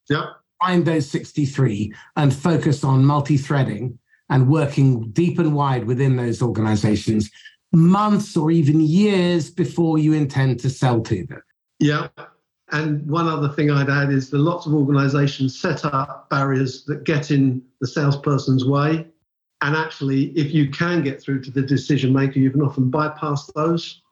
[0.09, 0.27] Yeah.
[0.61, 3.99] Find those 63 and focus on multi threading
[4.29, 7.31] and working deep and wide within those organizations
[7.73, 11.43] months or even years before you intend to sell to them.
[11.79, 12.09] Yeah.
[12.73, 17.05] And one other thing I'd add is that lots of organizations set up barriers that
[17.05, 19.07] get in the salesperson's way.
[19.63, 23.47] And actually, if you can get through to the decision maker, you can often bypass
[23.55, 24.03] those.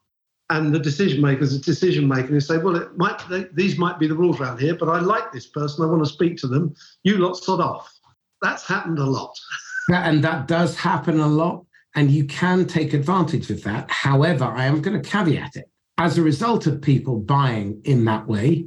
[0.51, 3.77] And the decision makers is a decision maker and say, well, it might they, these
[3.77, 5.85] might be the rules around here, but I like this person.
[5.85, 6.75] I want to speak to them.
[7.05, 7.93] You lot sod off.
[8.41, 9.35] That's happened a lot.
[9.91, 11.65] And that does happen a lot.
[11.95, 13.91] And you can take advantage of that.
[13.91, 15.71] However, I am going to caveat it.
[15.97, 18.67] As a result of people buying in that way,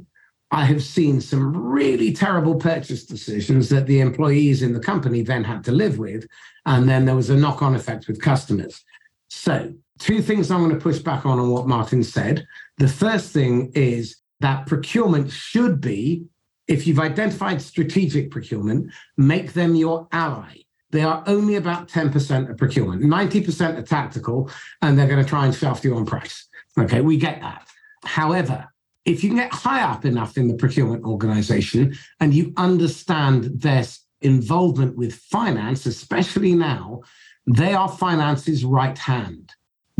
[0.50, 5.44] I have seen some really terrible purchase decisions that the employees in the company then
[5.44, 6.26] had to live with.
[6.66, 8.84] And then there was a knock on effect with customers.
[9.28, 12.46] So, two things I'm going to push back on on what Martin said.
[12.78, 16.24] The first thing is that procurement should be,
[16.68, 20.58] if you've identified strategic procurement, make them your ally.
[20.90, 23.02] They are only about 10% of procurement.
[23.02, 24.50] 90% are tactical,
[24.82, 26.48] and they're going to try and shaft you on price.
[26.78, 27.66] Okay, we get that.
[28.04, 28.68] However,
[29.04, 33.84] if you can get high up enough in the procurement organization and you understand their
[34.20, 37.00] involvement with finance, especially now,
[37.46, 39.52] they are finance's right hand.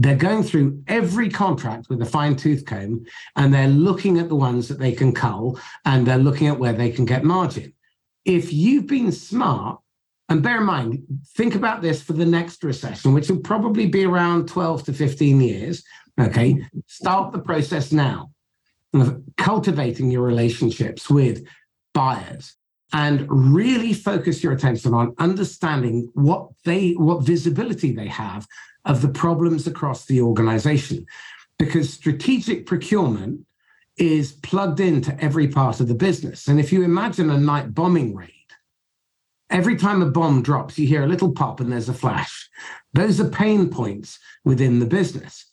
[0.02, 3.04] They're going through every contract with a fine tooth comb
[3.36, 6.72] and they're looking at the ones that they can cull and they're looking at where
[6.72, 7.72] they can get margin.
[8.24, 9.78] If you've been smart,
[10.28, 11.02] and bear in mind,
[11.36, 15.40] think about this for the next recession, which will probably be around 12 to 15
[15.40, 15.84] years.
[16.18, 18.30] Okay, start the process now
[18.94, 21.44] of cultivating your relationships with
[21.92, 22.56] buyers
[22.92, 28.46] and really focus your attention on understanding what they what visibility they have
[28.84, 31.06] of the problems across the organization
[31.58, 33.46] because strategic procurement
[33.96, 38.14] is plugged into every part of the business and if you imagine a night bombing
[38.14, 38.30] raid
[39.50, 42.48] every time a bomb drops you hear a little pop and there's a flash
[42.94, 45.46] those are pain points within the business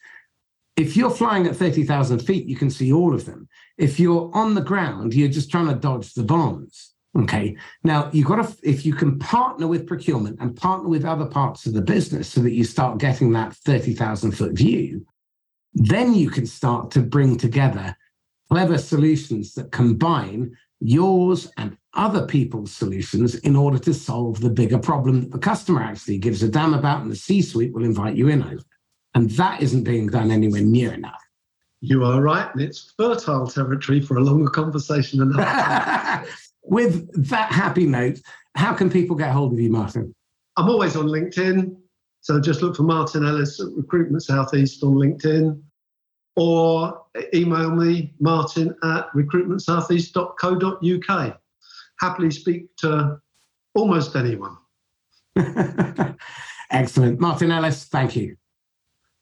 [0.79, 3.49] if you're flying at 30,000 feet, you can see all of them.
[3.77, 6.88] If you're on the ground, you're just trying to dodge the bombs.
[7.17, 7.57] Okay.
[7.83, 11.65] Now you've got to, if you can partner with procurement and partner with other parts
[11.65, 15.05] of the business so that you start getting that 30,000 foot view,
[15.73, 17.95] then you can start to bring together
[18.49, 24.79] clever solutions that combine yours and other people's solutions in order to solve the bigger
[24.79, 28.15] problem that the customer actually gives a damn about and the C suite will invite
[28.15, 28.63] you in over.
[29.15, 31.21] And that isn't being done anywhere near enough.
[31.81, 32.49] You are right.
[32.53, 36.27] And it's fertile territory for a longer conversation than that.
[36.69, 38.19] With that happy note,
[38.55, 40.15] how can people get hold of you, Martin?
[40.57, 41.75] I'm always on LinkedIn.
[42.21, 45.59] So just look for Martin Ellis at Recruitment Southeast on LinkedIn
[46.35, 47.01] or
[47.33, 51.39] email me, martin at recruitmentsoutheast.co.uk.
[51.99, 53.19] Happily speak to
[53.75, 54.55] almost anyone.
[56.71, 57.19] Excellent.
[57.19, 58.37] Martin Ellis, thank you.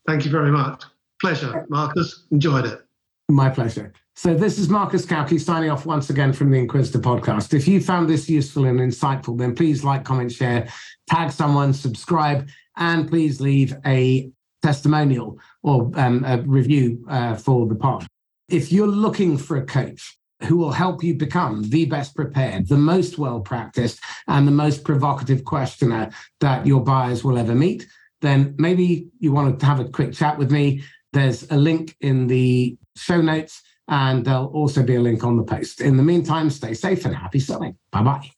[0.05, 0.83] Thank you very much.
[1.19, 2.25] Pleasure, Marcus.
[2.31, 2.81] Enjoyed it.
[3.29, 3.93] My pleasure.
[4.17, 7.53] So this is Marcus Cauchi signing off once again from the Inquisitor podcast.
[7.53, 10.67] If you found this useful and insightful, then please like, comment, share,
[11.07, 14.31] tag someone, subscribe, and please leave a
[14.63, 18.07] testimonial or um, a review uh, for the pod.
[18.49, 22.75] If you're looking for a coach who will help you become the best prepared, the
[22.75, 26.09] most well practiced, and the most provocative questioner
[26.39, 27.85] that your buyers will ever meet,
[28.21, 30.81] then maybe you want to have a quick chat with me.
[31.13, 35.43] There's a link in the show notes, and there'll also be a link on the
[35.43, 35.81] post.
[35.81, 37.77] In the meantime, stay safe and happy selling.
[37.91, 38.36] Bye bye.